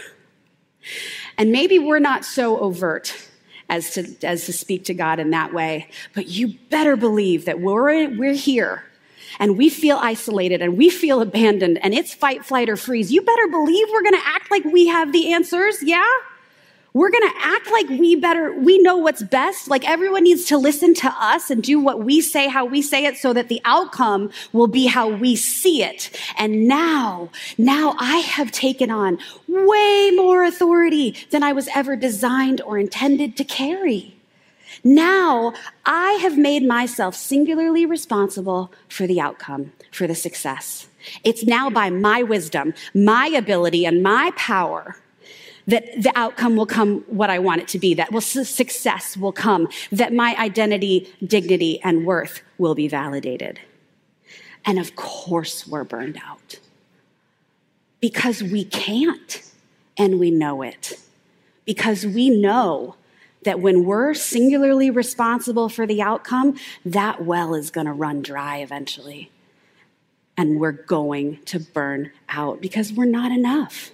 And 1.37 1.51
maybe 1.51 1.77
we're 1.77 1.99
not 1.99 2.25
so 2.25 2.57
overt 2.59 3.27
as 3.69 3.93
to, 3.93 4.15
as 4.23 4.45
to 4.45 4.53
speak 4.53 4.85
to 4.85 4.93
God 4.93 5.19
in 5.19 5.29
that 5.29 5.53
way, 5.53 5.89
but 6.15 6.27
you 6.27 6.55
better 6.69 6.95
believe 6.95 7.45
that 7.45 7.59
we're, 7.59 8.09
we're 8.17 8.33
here 8.33 8.83
and 9.39 9.57
we 9.57 9.69
feel 9.69 9.97
isolated 9.97 10.61
and 10.61 10.75
we 10.77 10.89
feel 10.89 11.21
abandoned 11.21 11.77
and 11.83 11.93
it's 11.93 12.13
fight, 12.13 12.43
flight, 12.43 12.67
or 12.67 12.75
freeze. 12.75 13.11
You 13.11 13.21
better 13.21 13.47
believe 13.47 13.87
we're 13.91 14.03
gonna 14.03 14.17
act 14.25 14.49
like 14.49 14.63
we 14.65 14.87
have 14.87 15.11
the 15.11 15.33
answers, 15.33 15.83
yeah? 15.83 16.07
We're 16.93 17.11
going 17.11 17.29
to 17.29 17.35
act 17.41 17.69
like 17.71 17.87
we 17.89 18.15
better, 18.15 18.51
we 18.53 18.79
know 18.79 18.97
what's 18.97 19.21
best. 19.21 19.67
Like 19.67 19.87
everyone 19.87 20.23
needs 20.23 20.45
to 20.45 20.57
listen 20.57 20.93
to 20.95 21.15
us 21.19 21.51
and 21.51 21.61
do 21.61 21.79
what 21.79 22.03
we 22.03 22.19
say, 22.19 22.47
how 22.47 22.65
we 22.65 22.81
say 22.81 23.05
it, 23.05 23.17
so 23.17 23.31
that 23.33 23.47
the 23.47 23.61
outcome 23.63 24.31
will 24.53 24.67
be 24.67 24.87
how 24.87 25.07
we 25.07 25.35
see 25.35 25.83
it. 25.83 26.09
And 26.37 26.67
now, 26.67 27.29
now 27.57 27.95
I 27.99 28.17
have 28.17 28.51
taken 28.51 28.89
on 28.89 29.19
way 29.47 30.11
more 30.15 30.43
authority 30.43 31.15
than 31.29 31.43
I 31.43 31.53
was 31.53 31.69
ever 31.75 31.95
designed 31.95 32.59
or 32.61 32.79
intended 32.79 33.37
to 33.37 33.43
carry. 33.43 34.15
Now 34.83 35.53
I 35.85 36.13
have 36.13 36.37
made 36.37 36.65
myself 36.65 37.15
singularly 37.15 37.85
responsible 37.85 38.71
for 38.87 39.05
the 39.05 39.19
outcome, 39.19 39.73
for 39.91 40.07
the 40.07 40.15
success. 40.15 40.87
It's 41.23 41.43
now 41.43 41.69
by 41.69 41.89
my 41.89 42.23
wisdom, 42.23 42.73
my 42.93 43.27
ability, 43.27 43.85
and 43.85 44.01
my 44.01 44.31
power 44.35 44.95
that 45.69 46.01
the 46.01 46.11
outcome 46.15 46.55
will 46.55 46.65
come 46.65 47.03
what 47.07 47.29
I 47.29 47.39
want 47.39 47.61
it 47.61 47.67
to 47.69 47.79
be, 47.79 47.93
that 47.93 48.11
will, 48.11 48.21
success 48.21 49.15
will 49.15 49.31
come, 49.31 49.69
that 49.91 50.13
my 50.13 50.35
identity, 50.37 51.13
dignity, 51.25 51.79
and 51.83 52.05
worth 52.05 52.41
will 52.57 52.75
be 52.75 52.87
validated. 52.87 53.59
And 54.65 54.79
of 54.79 54.95
course, 54.95 55.67
we're 55.67 55.83
burned 55.83 56.19
out 56.25 56.59
because 58.01 58.41
we 58.41 58.65
can't 58.65 59.43
and 59.97 60.19
we 60.19 60.31
know 60.31 60.63
it. 60.63 60.99
Because 61.65 62.05
we 62.05 62.29
know 62.29 62.95
that 63.43 63.59
when 63.59 63.85
we're 63.85 64.15
singularly 64.15 64.89
responsible 64.89 65.69
for 65.69 65.85
the 65.85 66.01
outcome, 66.01 66.57
that 66.83 67.23
well 67.23 67.53
is 67.53 67.69
going 67.69 67.85
to 67.85 67.93
run 67.93 68.21
dry 68.21 68.57
eventually. 68.57 69.29
And 70.35 70.59
we're 70.59 70.71
going 70.71 71.43
to 71.45 71.59
burn 71.59 72.11
out 72.27 72.59
because 72.59 72.91
we're 72.91 73.05
not 73.05 73.31
enough. 73.31 73.91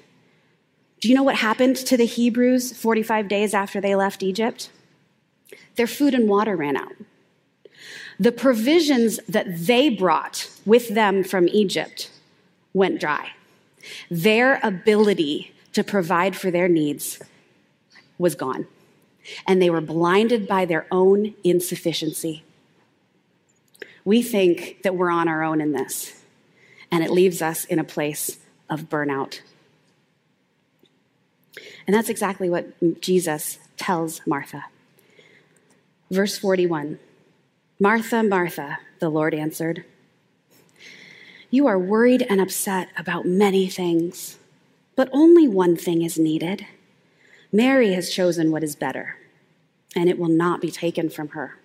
Do 0.99 1.09
you 1.09 1.15
know 1.15 1.23
what 1.23 1.35
happened 1.35 1.75
to 1.77 1.97
the 1.97 2.05
Hebrews 2.05 2.73
45 2.73 3.27
days 3.27 3.53
after 3.53 3.81
they 3.81 3.95
left 3.95 4.23
Egypt? 4.23 4.69
Their 5.75 5.87
food 5.87 6.13
and 6.13 6.27
water 6.27 6.55
ran 6.55 6.77
out. 6.77 6.93
The 8.19 8.31
provisions 8.31 9.19
that 9.27 9.45
they 9.67 9.89
brought 9.89 10.49
with 10.65 10.89
them 10.89 11.23
from 11.23 11.49
Egypt 11.49 12.09
went 12.73 12.99
dry. 12.99 13.31
Their 14.09 14.59
ability 14.63 15.53
to 15.73 15.83
provide 15.83 16.35
for 16.35 16.49
their 16.49 16.69
needs 16.69 17.19
was 18.17 18.35
gone. 18.35 18.67
And 19.45 19.61
they 19.61 19.69
were 19.69 19.81
blinded 19.81 20.47
by 20.47 20.65
their 20.65 20.87
own 20.91 21.33
insufficiency. 21.43 22.43
We 24.05 24.21
think 24.21 24.83
that 24.83 24.95
we're 24.95 25.09
on 25.09 25.27
our 25.27 25.43
own 25.43 25.59
in 25.59 25.71
this, 25.71 26.21
and 26.91 27.03
it 27.03 27.09
leaves 27.09 27.41
us 27.41 27.65
in 27.65 27.79
a 27.79 27.83
place 27.83 28.37
of 28.69 28.83
burnout. 28.83 29.41
And 31.87 31.95
that's 31.95 32.09
exactly 32.09 32.49
what 32.49 33.01
Jesus 33.01 33.59
tells 33.77 34.25
Martha. 34.25 34.65
Verse 36.11 36.37
41 36.37 36.99
Martha, 37.79 38.23
Martha, 38.23 38.79
the 38.99 39.09
Lord 39.09 39.33
answered, 39.33 39.83
You 41.49 41.67
are 41.67 41.77
worried 41.77 42.25
and 42.29 42.39
upset 42.39 42.89
about 42.97 43.25
many 43.25 43.67
things, 43.67 44.37
but 44.95 45.09
only 45.11 45.47
one 45.47 45.75
thing 45.75 46.01
is 46.01 46.17
needed. 46.17 46.65
Mary 47.51 47.93
has 47.93 48.09
chosen 48.09 48.51
what 48.51 48.63
is 48.63 48.75
better, 48.75 49.17
and 49.95 50.09
it 50.09 50.17
will 50.17 50.29
not 50.29 50.61
be 50.61 50.71
taken 50.71 51.09
from 51.09 51.29
her. 51.29 51.57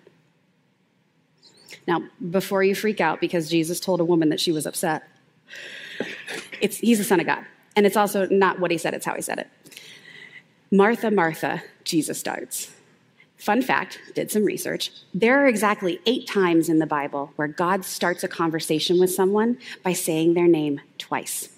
Now, 1.87 2.03
before 2.29 2.63
you 2.63 2.75
freak 2.75 3.01
out 3.01 3.19
because 3.19 3.49
Jesus 3.49 3.79
told 3.79 3.99
a 3.99 4.05
woman 4.05 4.29
that 4.29 4.39
she 4.39 4.51
was 4.51 4.65
upset, 4.65 5.03
it's, 6.61 6.77
he's 6.77 6.97
the 6.97 7.03
Son 7.03 7.19
of 7.19 7.25
God. 7.25 7.45
And 7.75 7.85
it's 7.85 7.97
also 7.97 8.27
not 8.27 8.59
what 8.59 8.71
he 8.71 8.77
said, 8.77 8.93
it's 8.93 9.05
how 9.05 9.15
he 9.15 9.21
said 9.21 9.39
it. 9.39 9.49
Martha, 10.73 11.11
Martha, 11.11 11.63
Jesus 11.83 12.17
starts. 12.17 12.71
Fun 13.35 13.61
fact, 13.61 13.99
did 14.15 14.31
some 14.31 14.45
research. 14.45 14.89
There 15.13 15.43
are 15.43 15.47
exactly 15.47 15.99
eight 16.05 16.27
times 16.27 16.69
in 16.69 16.79
the 16.79 16.85
Bible 16.85 17.33
where 17.35 17.49
God 17.49 17.83
starts 17.83 18.23
a 18.23 18.29
conversation 18.29 18.97
with 18.97 19.11
someone 19.11 19.57
by 19.83 19.91
saying 19.91 20.33
their 20.33 20.47
name 20.47 20.79
twice. 20.97 21.49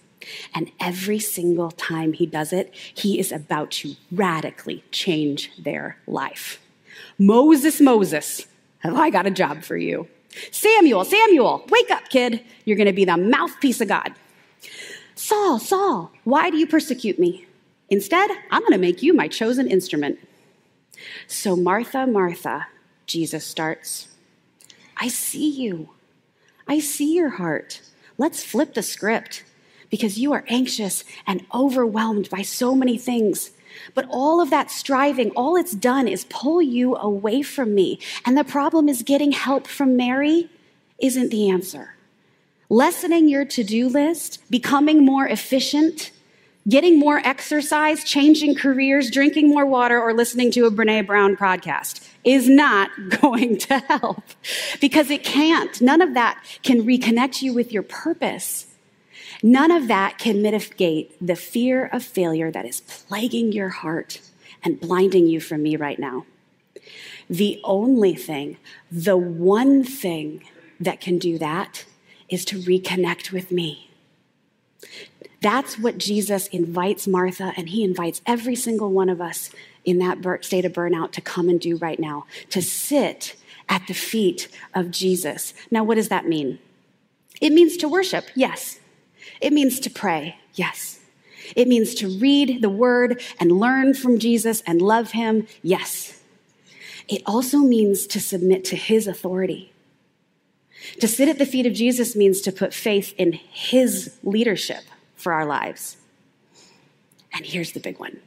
And 0.56 0.72
every 0.80 1.20
single 1.20 1.70
time 1.70 2.14
he 2.14 2.26
does 2.26 2.54
it, 2.54 2.74
he 2.74 3.20
is 3.20 3.32
about 3.32 3.70
to 3.72 3.96
radically 4.12 4.84
change 4.90 5.52
their 5.60 5.98
life. 6.08 6.60
Moses, 7.20 7.80
Moses, 7.80 8.48
I 8.84 9.12
got 9.12 9.28
a 9.28 9.32
job 9.32 9.62
for 9.62 9.78
you? 9.78 10.08
Samuel, 10.50 11.06
Samuel, 11.06 11.64
wake 11.70 11.92
up, 11.92 12.10
kid. 12.10 12.44
You're 12.66 12.78
going 12.78 12.88
to 12.88 12.94
be 12.94 13.06
the 13.06 13.18
mouthpiece 13.18 13.80
of 13.80 13.90
God. 13.90 14.14
Saul, 15.14 15.60
Saul, 15.60 16.12
why 16.24 16.50
do 16.50 16.58
you 16.58 16.66
persecute 16.66 17.20
me? 17.20 17.46
Instead, 17.94 18.32
I'm 18.50 18.62
going 18.62 18.72
to 18.72 18.80
make 18.80 19.04
you 19.04 19.14
my 19.14 19.28
chosen 19.28 19.68
instrument. 19.68 20.18
So, 21.28 21.56
Martha, 21.56 22.08
Martha, 22.08 22.66
Jesus 23.06 23.46
starts. 23.46 24.08
I 24.98 25.10
see 25.10 25.48
you. 25.48 25.92
I 26.68 26.80
see 26.80 27.14
your 27.14 27.30
heart. 27.30 27.82
Let's 28.18 28.44
flip 28.44 28.74
the 28.74 28.82
script 28.82 29.44
because 29.92 30.18
you 30.18 30.34
are 30.34 30.44
anxious 30.48 31.04
and 31.28 31.46
overwhelmed 31.54 32.32
by 32.32 32.42
so 32.42 32.74
many 32.74 32.98
things. 32.98 33.52
But 33.94 34.08
all 34.10 34.42
of 34.42 34.50
that 34.50 34.72
striving, 34.72 35.30
all 35.36 35.56
it's 35.56 35.74
done 35.74 36.08
is 36.08 36.26
pull 36.26 36.64
you 36.64 36.96
away 36.96 37.44
from 37.44 37.76
me. 37.76 38.00
And 38.26 38.36
the 38.36 38.44
problem 38.44 38.90
is 38.90 39.04
getting 39.04 39.34
help 39.34 39.68
from 39.68 39.96
Mary 39.96 40.50
isn't 40.98 41.30
the 41.30 41.48
answer. 41.48 41.94
Lessening 42.70 43.28
your 43.30 43.46
to 43.46 43.64
do 43.64 43.88
list, 43.88 44.40
becoming 44.50 45.06
more 45.06 45.28
efficient, 45.28 46.10
getting 46.68 46.98
more 47.00 47.20
exercise, 47.20 48.04
changing 48.04 48.56
careers, 48.56 49.12
drinking 49.12 49.50
more 49.50 49.66
water, 49.66 50.00
or 50.00 50.14
listening 50.14 50.52
to 50.52 50.66
a 50.66 50.72
Brene 50.72 51.06
Brown 51.06 51.36
podcast 51.36 52.08
is 52.24 52.48
not 52.48 52.90
going 53.22 53.58
to 53.58 53.80
help 53.80 54.24
because 54.80 55.10
it 55.10 55.24
can't. 55.24 55.82
None 55.82 56.02
of 56.02 56.14
that 56.14 56.44
can 56.64 56.84
reconnect 56.84 57.42
you 57.42 57.54
with 57.54 57.72
your 57.72 57.84
purpose. 57.84 58.68
None 59.42 59.72
of 59.72 59.88
that 59.90 60.18
can 60.18 60.42
mitigate 60.42 61.16
the 61.26 61.36
fear 61.36 61.86
of 61.88 62.04
failure 62.04 62.52
that 62.52 62.66
is 62.66 62.82
plaguing 62.82 63.52
your 63.52 63.70
heart 63.70 64.22
and 64.64 64.80
blinding 64.80 65.28
you 65.28 65.42
from 65.42 65.62
me 65.64 65.76
right 65.76 66.00
now. 66.00 66.26
The 67.30 67.60
only 67.64 68.16
thing, 68.16 68.58
the 68.92 69.18
one 69.18 69.84
thing 69.84 70.44
that 70.80 71.02
can 71.02 71.18
do 71.18 71.38
that 71.40 71.86
is 72.30 72.46
to 72.46 72.60
reconnect 72.60 73.32
with 73.32 73.52
me 73.52 73.90
that's 75.42 75.78
what 75.78 75.98
Jesus 75.98 76.48
invites 76.48 77.08
Martha, 77.08 77.54
and 77.58 77.70
he 77.70 77.84
invites 77.84 78.22
every 78.26 78.56
single 78.56 78.92
one 78.92 79.10
of 79.10 79.20
us 79.20 79.50
in 79.84 79.98
that 80.00 80.46
state 80.46 80.64
of 80.64 80.72
burnout 80.72 81.12
to 81.12 81.22
come 81.22 81.50
and 81.50 81.60
do 81.60 81.76
right 81.78 82.00
now, 82.00 82.26
to 82.50 82.62
sit 82.62 83.36
at 83.68 83.86
the 83.88 83.94
feet 83.94 84.48
of 84.74 84.92
Jesus. 84.92 85.54
Now, 85.70 85.84
what 85.84 85.96
does 85.96 86.08
that 86.10 86.28
mean? 86.28 86.60
It 87.42 87.52
means 87.52 87.76
to 87.78 87.90
worship, 87.90 88.26
yes. 88.36 88.80
It 89.42 89.52
means 89.52 89.82
to 89.82 89.90
pray, 89.90 90.38
yes. 90.54 91.02
It 91.58 91.68
means 91.68 91.94
to 91.96 92.08
read 92.08 92.62
the 92.62 92.70
word 92.70 93.22
and 93.40 93.60
learn 93.60 93.94
from 93.94 94.20
Jesus 94.20 94.62
and 94.66 94.82
love 94.82 95.12
him, 95.12 95.48
yes. 95.62 96.22
It 97.10 97.22
also 97.26 97.58
means 97.58 98.08
to 98.08 98.22
submit 98.22 98.64
to 98.66 98.78
his 98.78 99.08
authority. 99.08 99.73
To 101.00 101.08
sit 101.08 101.30
at 101.30 101.38
the 101.38 101.46
feet 101.46 101.66
of 101.66 101.74
Jesus 101.74 102.16
means 102.16 102.42
to 102.42 102.52
put 102.52 102.74
faith 102.74 103.14
in 103.18 103.34
his 103.34 104.18
leadership 104.24 104.84
for 105.16 105.34
our 105.34 105.46
lives. 105.46 105.98
And 107.34 107.46
here's 107.46 107.72
the 107.72 107.80
big 107.80 108.00
one 108.00 108.20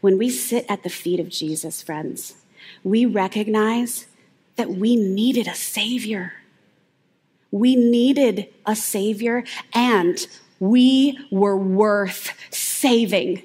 when 0.00 0.16
we 0.16 0.30
sit 0.30 0.64
at 0.68 0.82
the 0.82 0.88
feet 0.88 1.20
of 1.20 1.28
Jesus, 1.28 1.82
friends, 1.82 2.34
we 2.82 3.04
recognize 3.04 4.06
that 4.56 4.70
we 4.70 4.96
needed 4.96 5.46
a 5.46 5.54
Savior. 5.54 6.34
We 7.50 7.76
needed 7.76 8.48
a 8.64 8.76
Savior, 8.76 9.44
and 9.74 10.26
we 10.58 11.18
were 11.30 11.56
worth 11.56 12.32
saving. 12.50 13.42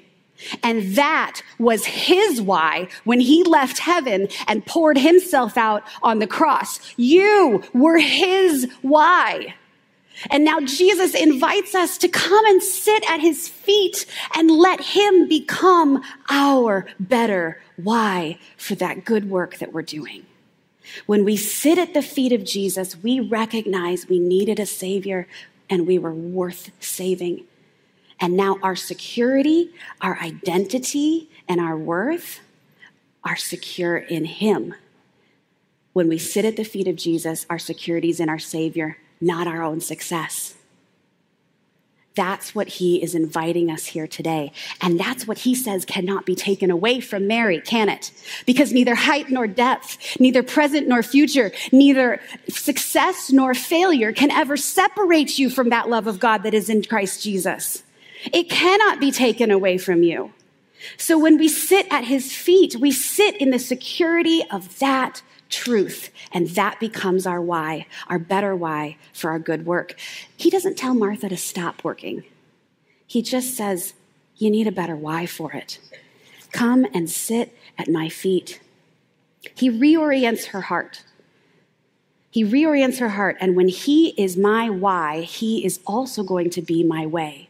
And 0.62 0.94
that 0.96 1.42
was 1.58 1.86
his 1.86 2.40
why 2.40 2.88
when 3.04 3.20
he 3.20 3.42
left 3.42 3.78
heaven 3.78 4.28
and 4.46 4.66
poured 4.66 4.98
himself 4.98 5.56
out 5.56 5.82
on 6.02 6.18
the 6.18 6.26
cross. 6.26 6.80
You 6.96 7.62
were 7.72 7.98
his 7.98 8.70
why. 8.82 9.54
And 10.30 10.44
now 10.44 10.60
Jesus 10.60 11.14
invites 11.14 11.74
us 11.74 11.98
to 11.98 12.08
come 12.08 12.44
and 12.46 12.62
sit 12.62 13.08
at 13.10 13.20
his 13.20 13.48
feet 13.48 14.06
and 14.34 14.50
let 14.50 14.80
him 14.80 15.28
become 15.28 16.02
our 16.30 16.86
better 16.98 17.60
why 17.76 18.38
for 18.56 18.74
that 18.76 19.04
good 19.04 19.28
work 19.28 19.58
that 19.58 19.72
we're 19.72 19.82
doing. 19.82 20.24
When 21.04 21.24
we 21.24 21.36
sit 21.36 21.78
at 21.78 21.94
the 21.94 22.02
feet 22.02 22.32
of 22.32 22.44
Jesus, 22.44 22.96
we 23.02 23.20
recognize 23.20 24.08
we 24.08 24.18
needed 24.18 24.58
a 24.58 24.66
Savior 24.66 25.26
and 25.68 25.86
we 25.86 25.98
were 25.98 26.14
worth 26.14 26.70
saving. 26.80 27.44
And 28.20 28.36
now 28.36 28.58
our 28.62 28.76
security, 28.76 29.72
our 30.00 30.18
identity, 30.18 31.30
and 31.48 31.60
our 31.60 31.76
worth 31.76 32.40
are 33.22 33.36
secure 33.36 33.96
in 33.96 34.24
Him. 34.24 34.74
When 35.92 36.08
we 36.08 36.18
sit 36.18 36.44
at 36.44 36.56
the 36.56 36.64
feet 36.64 36.88
of 36.88 36.96
Jesus, 36.96 37.46
our 37.50 37.58
security 37.58 38.10
is 38.10 38.20
in 38.20 38.28
our 38.28 38.38
Savior 38.38 38.98
not 39.20 39.46
our 39.46 39.62
own 39.62 39.80
success. 39.80 40.54
That's 42.14 42.54
what 42.54 42.68
he 42.68 43.02
is 43.02 43.14
inviting 43.14 43.70
us 43.70 43.86
here 43.86 44.06
today. 44.06 44.52
And 44.80 44.98
that's 44.98 45.26
what 45.26 45.38
he 45.38 45.54
says 45.54 45.84
cannot 45.84 46.24
be 46.24 46.34
taken 46.34 46.70
away 46.70 47.00
from 47.00 47.26
Mary, 47.26 47.60
can 47.60 47.90
it? 47.90 48.10
Because 48.46 48.72
neither 48.72 48.94
height 48.94 49.28
nor 49.28 49.46
depth, 49.46 50.18
neither 50.18 50.42
present 50.42 50.88
nor 50.88 51.02
future, 51.02 51.52
neither 51.72 52.20
success 52.48 53.30
nor 53.30 53.52
failure 53.52 54.12
can 54.12 54.30
ever 54.30 54.56
separate 54.56 55.38
you 55.38 55.50
from 55.50 55.68
that 55.68 55.90
love 55.90 56.06
of 56.06 56.18
God 56.18 56.42
that 56.44 56.54
is 56.54 56.70
in 56.70 56.82
Christ 56.82 57.22
Jesus. 57.22 57.82
It 58.32 58.50
cannot 58.50 59.00
be 59.00 59.10
taken 59.10 59.50
away 59.50 59.78
from 59.78 60.02
you. 60.02 60.32
So 60.96 61.18
when 61.18 61.38
we 61.38 61.48
sit 61.48 61.86
at 61.90 62.04
his 62.04 62.32
feet, 62.32 62.76
we 62.76 62.92
sit 62.92 63.36
in 63.36 63.50
the 63.50 63.58
security 63.58 64.42
of 64.50 64.78
that 64.78 65.22
truth. 65.48 66.10
And 66.32 66.48
that 66.50 66.80
becomes 66.80 67.26
our 67.26 67.40
why, 67.40 67.86
our 68.08 68.18
better 68.18 68.54
why 68.54 68.96
for 69.12 69.30
our 69.30 69.38
good 69.38 69.66
work. 69.66 69.94
He 70.36 70.50
doesn't 70.50 70.76
tell 70.76 70.94
Martha 70.94 71.28
to 71.28 71.36
stop 71.36 71.84
working, 71.84 72.24
he 73.06 73.22
just 73.22 73.54
says, 73.54 73.94
You 74.36 74.50
need 74.50 74.66
a 74.66 74.72
better 74.72 74.96
why 74.96 75.26
for 75.26 75.52
it. 75.52 75.78
Come 76.52 76.86
and 76.92 77.08
sit 77.08 77.56
at 77.78 77.88
my 77.88 78.08
feet. 78.08 78.60
He 79.54 79.70
reorients 79.70 80.46
her 80.46 80.62
heart. 80.62 81.04
He 82.30 82.44
reorients 82.44 82.98
her 82.98 83.10
heart. 83.10 83.36
And 83.40 83.54
when 83.54 83.68
He 83.68 84.08
is 84.20 84.36
my 84.36 84.68
why, 84.68 85.22
He 85.22 85.64
is 85.64 85.80
also 85.86 86.22
going 86.24 86.50
to 86.50 86.62
be 86.62 86.82
my 86.82 87.06
way 87.06 87.48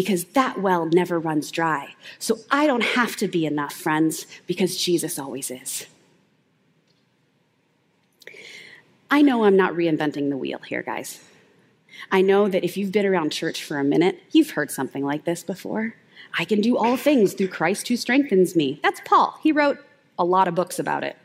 because 0.00 0.24
that 0.32 0.58
well 0.58 0.86
never 0.86 1.20
runs 1.20 1.50
dry. 1.50 1.94
So 2.18 2.38
I 2.50 2.66
don't 2.66 2.82
have 2.82 3.16
to 3.16 3.28
be 3.28 3.44
enough, 3.44 3.74
friends, 3.74 4.26
because 4.46 4.82
Jesus 4.82 5.18
always 5.18 5.50
is. 5.50 5.84
I 9.10 9.20
know 9.20 9.44
I'm 9.44 9.58
not 9.58 9.74
reinventing 9.74 10.30
the 10.30 10.38
wheel 10.38 10.60
here, 10.66 10.82
guys. 10.82 11.22
I 12.10 12.22
know 12.22 12.48
that 12.48 12.64
if 12.64 12.78
you've 12.78 12.92
been 12.92 13.04
around 13.04 13.28
church 13.28 13.62
for 13.62 13.78
a 13.78 13.84
minute, 13.84 14.18
you've 14.32 14.52
heard 14.52 14.70
something 14.70 15.04
like 15.04 15.26
this 15.26 15.42
before. 15.42 15.96
I 16.38 16.46
can 16.46 16.62
do 16.62 16.78
all 16.78 16.96
things 16.96 17.34
through 17.34 17.48
Christ 17.48 17.88
who 17.88 17.96
strengthens 17.98 18.56
me. 18.56 18.80
That's 18.82 19.02
Paul. 19.04 19.38
He 19.42 19.52
wrote 19.52 19.84
a 20.18 20.24
lot 20.24 20.48
of 20.48 20.54
books 20.54 20.78
about 20.78 21.04
it. 21.04 21.18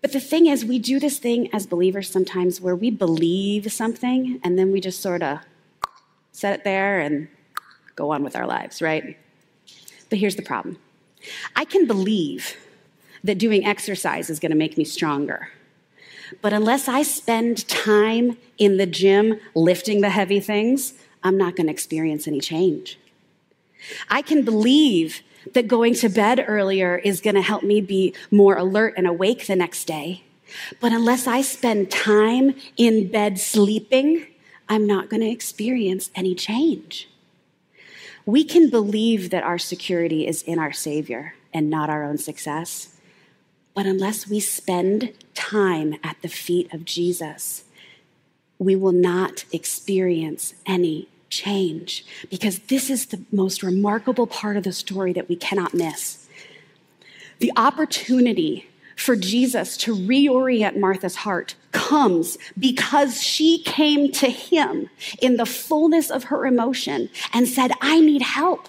But 0.00 0.12
the 0.12 0.20
thing 0.20 0.46
is, 0.46 0.64
we 0.64 0.78
do 0.78 0.98
this 0.98 1.18
thing 1.18 1.52
as 1.52 1.66
believers 1.66 2.08
sometimes 2.08 2.58
where 2.58 2.74
we 2.74 2.90
believe 2.90 3.70
something 3.70 4.40
and 4.42 4.58
then 4.58 4.72
we 4.72 4.80
just 4.80 5.02
sort 5.02 5.22
of 5.22 5.40
set 6.40 6.54
it 6.58 6.64
there 6.64 7.00
and 7.00 7.28
go 7.96 8.12
on 8.12 8.24
with 8.24 8.34
our 8.34 8.46
lives, 8.46 8.80
right? 8.80 9.18
But 10.08 10.18
here's 10.18 10.36
the 10.36 10.42
problem 10.42 10.78
I 11.54 11.64
can 11.64 11.86
believe 11.86 12.56
that 13.22 13.38
doing 13.38 13.66
exercise 13.66 14.30
is 14.30 14.40
going 14.40 14.50
to 14.50 14.56
make 14.56 14.78
me 14.78 14.84
stronger. 14.84 15.50
But 16.40 16.52
unless 16.52 16.88
I 16.88 17.02
spend 17.02 17.68
time 17.68 18.38
in 18.56 18.78
the 18.78 18.86
gym 18.86 19.40
lifting 19.54 20.00
the 20.00 20.10
heavy 20.10 20.40
things, 20.40 20.94
I'm 21.22 21.36
not 21.36 21.56
going 21.56 21.66
to 21.66 21.72
experience 21.72 22.26
any 22.26 22.40
change. 22.40 22.98
I 24.08 24.22
can 24.22 24.44
believe 24.44 25.22
that 25.52 25.68
going 25.68 25.94
to 25.94 26.08
bed 26.08 26.44
earlier 26.46 26.96
is 26.96 27.20
going 27.20 27.34
to 27.34 27.42
help 27.42 27.62
me 27.62 27.80
be 27.80 28.14
more 28.30 28.56
alert 28.56 28.94
and 28.96 29.06
awake 29.06 29.46
the 29.46 29.56
next 29.56 29.84
day. 29.86 30.22
But 30.80 30.92
unless 30.92 31.26
I 31.26 31.42
spend 31.42 31.90
time 31.90 32.54
in 32.76 33.10
bed 33.10 33.38
sleeping, 33.38 34.26
I'm 34.70 34.86
not 34.86 35.10
going 35.10 35.20
to 35.20 35.28
experience 35.28 36.10
any 36.14 36.34
change. 36.34 37.08
We 38.24 38.44
can 38.44 38.70
believe 38.70 39.30
that 39.30 39.42
our 39.42 39.58
security 39.58 40.28
is 40.28 40.42
in 40.42 40.60
our 40.60 40.72
Savior 40.72 41.34
and 41.52 41.68
not 41.68 41.90
our 41.90 42.04
own 42.04 42.18
success. 42.18 42.94
But 43.74 43.86
unless 43.86 44.28
we 44.28 44.38
spend 44.38 45.12
time 45.34 45.96
at 46.04 46.22
the 46.22 46.28
feet 46.28 46.72
of 46.72 46.84
Jesus, 46.84 47.64
we 48.60 48.76
will 48.76 48.92
not 48.92 49.44
experience 49.52 50.54
any 50.66 51.08
change 51.30 52.04
because 52.30 52.60
this 52.60 52.90
is 52.90 53.06
the 53.06 53.22
most 53.32 53.64
remarkable 53.64 54.28
part 54.28 54.56
of 54.56 54.62
the 54.62 54.72
story 54.72 55.12
that 55.12 55.28
we 55.28 55.34
cannot 55.34 55.74
miss. 55.74 56.28
The 57.40 57.52
opportunity 57.56 58.69
for 59.00 59.16
Jesus 59.16 59.76
to 59.78 59.94
reorient 59.94 60.78
Martha's 60.78 61.16
heart 61.16 61.54
comes 61.72 62.36
because 62.58 63.22
she 63.22 63.62
came 63.62 64.12
to 64.12 64.28
him 64.28 64.90
in 65.20 65.36
the 65.36 65.46
fullness 65.46 66.10
of 66.10 66.24
her 66.24 66.46
emotion 66.46 67.08
and 67.32 67.48
said, 67.48 67.72
I 67.80 68.00
need 68.00 68.22
help. 68.22 68.68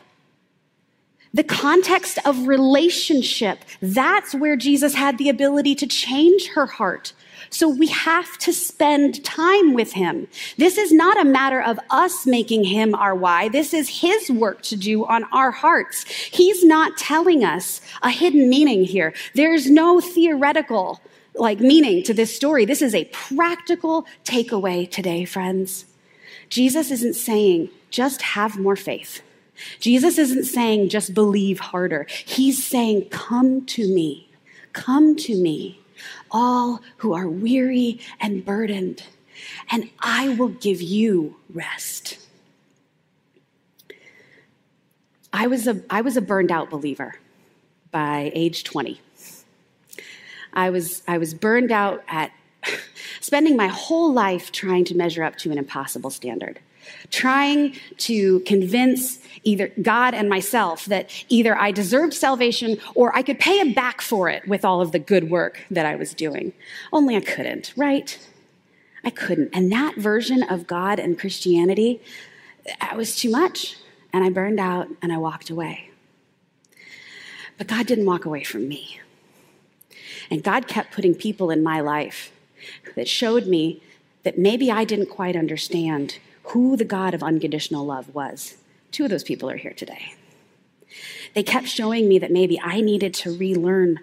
The 1.33 1.43
context 1.43 2.19
of 2.25 2.47
relationship, 2.47 3.59
that's 3.81 4.35
where 4.35 4.57
Jesus 4.57 4.95
had 4.95 5.17
the 5.17 5.29
ability 5.29 5.75
to 5.75 5.87
change 5.87 6.47
her 6.49 6.65
heart. 6.65 7.13
So 7.51 7.67
we 7.67 7.87
have 7.87 8.37
to 8.39 8.53
spend 8.53 9.23
time 9.25 9.73
with 9.73 9.91
him. 9.91 10.27
This 10.57 10.77
is 10.77 10.93
not 10.93 11.19
a 11.19 11.25
matter 11.25 11.61
of 11.61 11.79
us 11.89 12.25
making 12.25 12.63
him 12.63 12.95
our 12.95 13.13
why. 13.13 13.49
This 13.49 13.73
is 13.73 13.99
his 14.01 14.31
work 14.31 14.61
to 14.63 14.77
do 14.77 15.05
on 15.05 15.25
our 15.33 15.51
hearts. 15.51 16.05
He's 16.05 16.63
not 16.63 16.97
telling 16.97 17.43
us 17.43 17.81
a 18.01 18.09
hidden 18.09 18.49
meaning 18.49 18.85
here. 18.85 19.13
There's 19.35 19.69
no 19.69 19.99
theoretical 19.99 21.01
like 21.35 21.59
meaning 21.59 22.03
to 22.03 22.13
this 22.13 22.33
story. 22.33 22.63
This 22.63 22.81
is 22.81 22.95
a 22.95 23.05
practical 23.05 24.05
takeaway 24.23 24.89
today, 24.89 25.25
friends. 25.25 25.85
Jesus 26.47 26.89
isn't 26.89 27.15
saying 27.15 27.69
just 27.89 28.21
have 28.21 28.57
more 28.57 28.77
faith. 28.77 29.21
Jesus 29.81 30.17
isn't 30.17 30.45
saying 30.45 30.87
just 30.87 31.13
believe 31.13 31.59
harder. 31.59 32.07
He's 32.25 32.63
saying, 32.63 33.09
Come 33.09 33.65
to 33.67 33.93
me, 33.93 34.29
come 34.71 35.17
to 35.17 35.35
me, 35.35 35.80
all 36.29 36.81
who 36.97 37.13
are 37.13 37.27
weary 37.27 37.99
and 38.19 38.45
burdened, 38.45 39.03
and 39.71 39.89
I 39.99 40.29
will 40.29 40.49
give 40.49 40.81
you 40.81 41.37
rest. 41.53 42.17
I 45.33 45.47
was 45.47 45.67
a, 45.67 45.81
I 45.89 46.01
was 46.01 46.17
a 46.17 46.21
burned 46.21 46.51
out 46.51 46.69
believer 46.69 47.15
by 47.91 48.31
age 48.35 48.63
20. 48.63 48.99
I 50.53 50.69
was, 50.69 51.03
I 51.07 51.17
was 51.17 51.33
burned 51.33 51.71
out 51.71 52.03
at 52.07 52.31
spending 53.21 53.55
my 53.55 53.67
whole 53.67 54.11
life 54.11 54.51
trying 54.51 54.85
to 54.85 54.95
measure 54.95 55.23
up 55.23 55.37
to 55.37 55.51
an 55.51 55.57
impossible 55.57 56.09
standard 56.09 56.59
trying 57.09 57.75
to 57.97 58.39
convince 58.41 59.19
either 59.43 59.71
God 59.81 60.13
and 60.13 60.29
myself 60.29 60.85
that 60.85 61.09
either 61.29 61.57
I 61.57 61.71
deserved 61.71 62.13
salvation 62.13 62.77
or 62.95 63.15
I 63.15 63.23
could 63.23 63.39
pay 63.39 63.59
him 63.59 63.73
back 63.73 64.01
for 64.01 64.29
it 64.29 64.47
with 64.47 64.63
all 64.63 64.81
of 64.81 64.91
the 64.91 64.99
good 64.99 65.29
work 65.29 65.65
that 65.71 65.85
I 65.85 65.95
was 65.95 66.13
doing. 66.13 66.53
Only 66.93 67.15
I 67.15 67.21
couldn't, 67.21 67.73
right? 67.75 68.17
I 69.03 69.09
couldn't. 69.09 69.49
And 69.53 69.71
that 69.71 69.95
version 69.95 70.43
of 70.43 70.67
God 70.67 70.99
and 70.99 71.17
Christianity, 71.17 72.01
that 72.79 72.95
was 72.95 73.15
too 73.15 73.31
much. 73.31 73.77
And 74.13 74.23
I 74.23 74.29
burned 74.29 74.59
out 74.59 74.87
and 75.01 75.11
I 75.11 75.17
walked 75.17 75.49
away. 75.49 75.89
But 77.57 77.67
God 77.67 77.87
didn't 77.87 78.05
walk 78.05 78.25
away 78.25 78.43
from 78.43 78.67
me. 78.67 78.99
And 80.29 80.43
God 80.43 80.67
kept 80.67 80.93
putting 80.93 81.15
people 81.15 81.49
in 81.49 81.63
my 81.63 81.79
life 81.79 82.31
that 82.95 83.07
showed 83.07 83.47
me 83.47 83.81
that 84.23 84.37
maybe 84.37 84.71
I 84.71 84.83
didn't 84.83 85.07
quite 85.07 85.35
understand 85.35 86.19
who 86.51 86.75
the 86.75 86.85
God 86.85 87.13
of 87.13 87.23
unconditional 87.23 87.85
love 87.85 88.13
was. 88.13 88.55
Two 88.91 89.05
of 89.05 89.09
those 89.09 89.23
people 89.23 89.49
are 89.49 89.57
here 89.57 89.73
today. 89.73 90.13
They 91.33 91.43
kept 91.43 91.67
showing 91.67 92.09
me 92.09 92.19
that 92.19 92.31
maybe 92.31 92.59
I 92.59 92.81
needed 92.81 93.13
to 93.15 93.37
relearn 93.37 93.99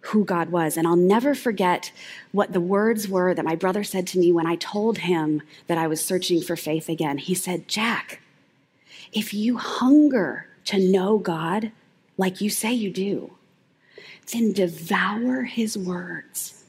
who 0.00 0.24
God 0.24 0.50
was. 0.50 0.76
And 0.76 0.86
I'll 0.86 0.96
never 0.96 1.34
forget 1.34 1.92
what 2.32 2.52
the 2.52 2.60
words 2.60 3.08
were 3.08 3.34
that 3.34 3.44
my 3.44 3.54
brother 3.54 3.82
said 3.84 4.06
to 4.08 4.18
me 4.18 4.32
when 4.32 4.46
I 4.46 4.56
told 4.56 4.98
him 4.98 5.42
that 5.66 5.78
I 5.78 5.86
was 5.86 6.04
searching 6.04 6.42
for 6.42 6.56
faith 6.56 6.88
again. 6.88 7.18
He 7.18 7.34
said, 7.34 7.68
Jack, 7.68 8.20
if 9.12 9.32
you 9.32 9.56
hunger 9.56 10.46
to 10.66 10.78
know 10.78 11.18
God 11.18 11.72
like 12.18 12.40
you 12.40 12.50
say 12.50 12.72
you 12.72 12.90
do, 12.90 13.32
then 14.32 14.52
devour 14.52 15.44
his 15.44 15.78
words. 15.78 16.64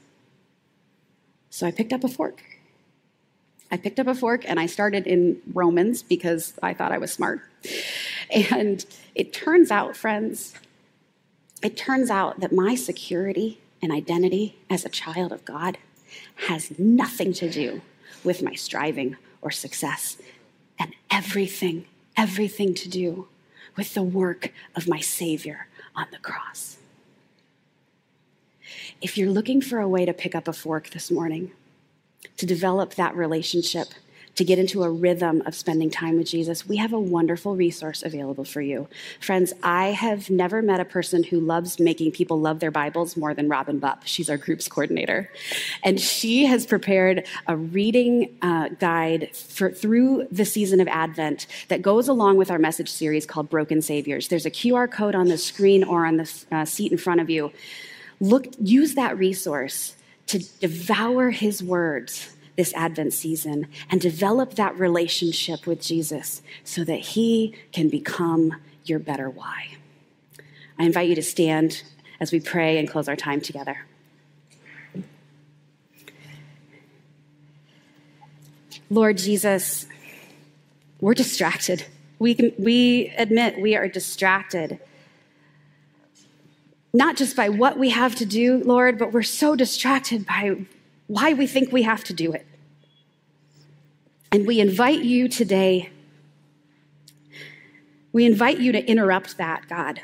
So 1.50 1.66
I 1.66 1.70
picked 1.72 1.92
up 1.92 2.04
a 2.04 2.08
fork 2.08 2.42
I 3.70 3.76
picked 3.76 4.00
up 4.00 4.06
a 4.06 4.14
fork 4.14 4.42
and 4.46 4.58
I 4.58 4.66
started 4.66 5.06
in 5.06 5.40
Romans 5.52 6.02
because 6.02 6.54
I 6.62 6.74
thought 6.74 6.92
I 6.92 6.98
was 6.98 7.12
smart. 7.12 7.40
And 8.30 8.84
it 9.14 9.32
turns 9.32 9.70
out, 9.70 9.96
friends, 9.96 10.54
it 11.62 11.76
turns 11.76 12.10
out 12.10 12.40
that 12.40 12.52
my 12.52 12.74
security 12.74 13.60
and 13.82 13.92
identity 13.92 14.58
as 14.68 14.84
a 14.84 14.88
child 14.88 15.32
of 15.32 15.44
God 15.44 15.78
has 16.48 16.78
nothing 16.78 17.32
to 17.34 17.50
do 17.50 17.80
with 18.24 18.42
my 18.42 18.54
striving 18.54 19.16
or 19.42 19.50
success, 19.50 20.18
and 20.78 20.94
everything, 21.10 21.86
everything 22.16 22.74
to 22.74 22.88
do 22.88 23.28
with 23.76 23.94
the 23.94 24.02
work 24.02 24.52
of 24.76 24.86
my 24.86 25.00
Savior 25.00 25.68
on 25.94 26.06
the 26.12 26.18
cross. 26.18 26.76
If 29.00 29.16
you're 29.16 29.30
looking 29.30 29.62
for 29.62 29.78
a 29.78 29.88
way 29.88 30.04
to 30.04 30.12
pick 30.12 30.34
up 30.34 30.46
a 30.46 30.52
fork 30.52 30.90
this 30.90 31.10
morning, 31.10 31.52
to 32.36 32.46
develop 32.46 32.94
that 32.94 33.14
relationship, 33.14 33.88
to 34.36 34.44
get 34.44 34.58
into 34.58 34.82
a 34.82 34.90
rhythm 34.90 35.42
of 35.44 35.54
spending 35.54 35.90
time 35.90 36.16
with 36.16 36.26
Jesus, 36.28 36.66
we 36.66 36.78
have 36.78 36.92
a 36.92 36.98
wonderful 36.98 37.56
resource 37.56 38.02
available 38.02 38.44
for 38.44 38.62
you. 38.62 38.88
Friends, 39.20 39.52
I 39.62 39.88
have 39.88 40.30
never 40.30 40.62
met 40.62 40.80
a 40.80 40.84
person 40.86 41.24
who 41.24 41.40
loves 41.40 41.78
making 41.78 42.12
people 42.12 42.40
love 42.40 42.60
their 42.60 42.70
Bibles 42.70 43.16
more 43.16 43.34
than 43.34 43.48
Robin 43.48 43.78
Bupp. 43.78 43.98
She's 44.04 44.30
our 44.30 44.38
group's 44.38 44.68
coordinator. 44.68 45.30
And 45.82 46.00
she 46.00 46.46
has 46.46 46.64
prepared 46.64 47.26
a 47.46 47.56
reading 47.56 48.36
uh, 48.40 48.68
guide 48.68 49.36
for, 49.36 49.72
through 49.72 50.26
the 50.30 50.46
season 50.46 50.80
of 50.80 50.88
Advent 50.88 51.46
that 51.68 51.82
goes 51.82 52.08
along 52.08 52.38
with 52.38 52.50
our 52.50 52.58
message 52.58 52.90
series 52.90 53.26
called 53.26 53.50
Broken 53.50 53.82
Saviors. 53.82 54.28
There's 54.28 54.46
a 54.46 54.50
QR 54.50 54.90
code 54.90 55.14
on 55.14 55.28
the 55.28 55.36
screen 55.36 55.84
or 55.84 56.06
on 56.06 56.16
the 56.16 56.44
uh, 56.50 56.64
seat 56.64 56.92
in 56.92 56.98
front 56.98 57.20
of 57.20 57.28
you. 57.28 57.52
Look, 58.20 58.46
use 58.58 58.94
that 58.94 59.18
resource 59.18 59.96
to 60.30 60.38
devour 60.60 61.30
his 61.30 61.60
words 61.60 62.36
this 62.54 62.72
Advent 62.74 63.12
season 63.12 63.66
and 63.90 64.00
develop 64.00 64.54
that 64.54 64.78
relationship 64.78 65.66
with 65.66 65.82
Jesus 65.82 66.40
so 66.62 66.84
that 66.84 67.00
he 67.00 67.52
can 67.72 67.88
become 67.88 68.54
your 68.84 69.00
better 69.00 69.28
why. 69.28 69.76
I 70.78 70.84
invite 70.84 71.08
you 71.08 71.16
to 71.16 71.22
stand 71.22 71.82
as 72.20 72.30
we 72.30 72.38
pray 72.38 72.78
and 72.78 72.88
close 72.88 73.08
our 73.08 73.16
time 73.16 73.40
together. 73.40 73.86
Lord 78.88 79.18
Jesus, 79.18 79.86
we're 81.00 81.14
distracted. 81.14 81.86
We, 82.20 82.36
can, 82.36 82.52
we 82.56 83.12
admit 83.18 83.60
we 83.60 83.74
are 83.74 83.88
distracted 83.88 84.78
not 86.92 87.16
just 87.16 87.36
by 87.36 87.48
what 87.48 87.78
we 87.78 87.90
have 87.90 88.14
to 88.16 88.26
do, 88.26 88.62
Lord, 88.64 88.98
but 88.98 89.12
we're 89.12 89.22
so 89.22 89.54
distracted 89.54 90.26
by 90.26 90.66
why 91.06 91.32
we 91.32 91.46
think 91.46 91.72
we 91.72 91.82
have 91.82 92.04
to 92.04 92.12
do 92.12 92.32
it. 92.32 92.46
And 94.32 94.46
we 94.46 94.60
invite 94.60 95.02
you 95.02 95.28
today, 95.28 95.90
we 98.12 98.26
invite 98.26 98.58
you 98.58 98.72
to 98.72 98.84
interrupt 98.84 99.38
that, 99.38 99.68
God. 99.68 100.00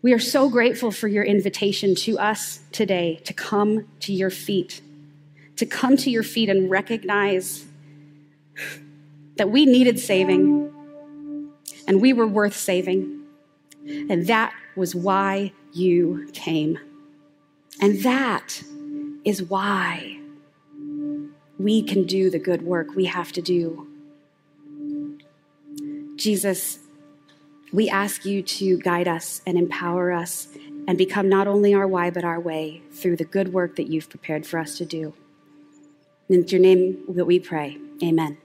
We 0.00 0.12
are 0.12 0.18
so 0.18 0.48
grateful 0.48 0.90
for 0.92 1.08
your 1.08 1.24
invitation 1.24 1.94
to 1.96 2.18
us 2.18 2.60
today 2.70 3.20
to 3.24 3.32
come 3.32 3.88
to 4.00 4.12
your 4.12 4.30
feet, 4.30 4.80
to 5.56 5.66
come 5.66 5.96
to 5.98 6.10
your 6.10 6.22
feet 6.22 6.48
and 6.48 6.70
recognize 6.70 7.64
that 9.36 9.50
we 9.50 9.66
needed 9.66 9.98
saving 9.98 10.72
and 11.86 12.00
we 12.00 12.12
were 12.12 12.26
worth 12.26 12.56
saving. 12.56 13.24
And 13.86 14.26
that 14.26 14.52
was 14.76 14.94
why 14.94 15.52
you 15.78 16.28
came. 16.32 16.78
And 17.80 18.02
that 18.02 18.62
is 19.24 19.42
why 19.42 20.18
we 21.58 21.82
can 21.82 22.04
do 22.04 22.30
the 22.30 22.38
good 22.38 22.62
work 22.62 22.94
we 22.94 23.06
have 23.06 23.32
to 23.32 23.42
do. 23.42 23.86
Jesus, 26.16 26.80
we 27.72 27.88
ask 27.88 28.24
you 28.24 28.42
to 28.42 28.78
guide 28.78 29.06
us 29.06 29.40
and 29.46 29.56
empower 29.56 30.12
us 30.12 30.48
and 30.86 30.96
become 30.96 31.28
not 31.28 31.46
only 31.46 31.74
our 31.74 31.86
why, 31.86 32.10
but 32.10 32.24
our 32.24 32.40
way 32.40 32.82
through 32.92 33.16
the 33.16 33.24
good 33.24 33.52
work 33.52 33.76
that 33.76 33.88
you've 33.88 34.08
prepared 34.08 34.46
for 34.46 34.58
us 34.58 34.78
to 34.78 34.84
do. 34.84 35.12
In 36.28 36.46
your 36.48 36.60
name 36.60 37.04
that 37.08 37.24
we 37.24 37.38
pray, 37.38 37.78
amen. 38.02 38.38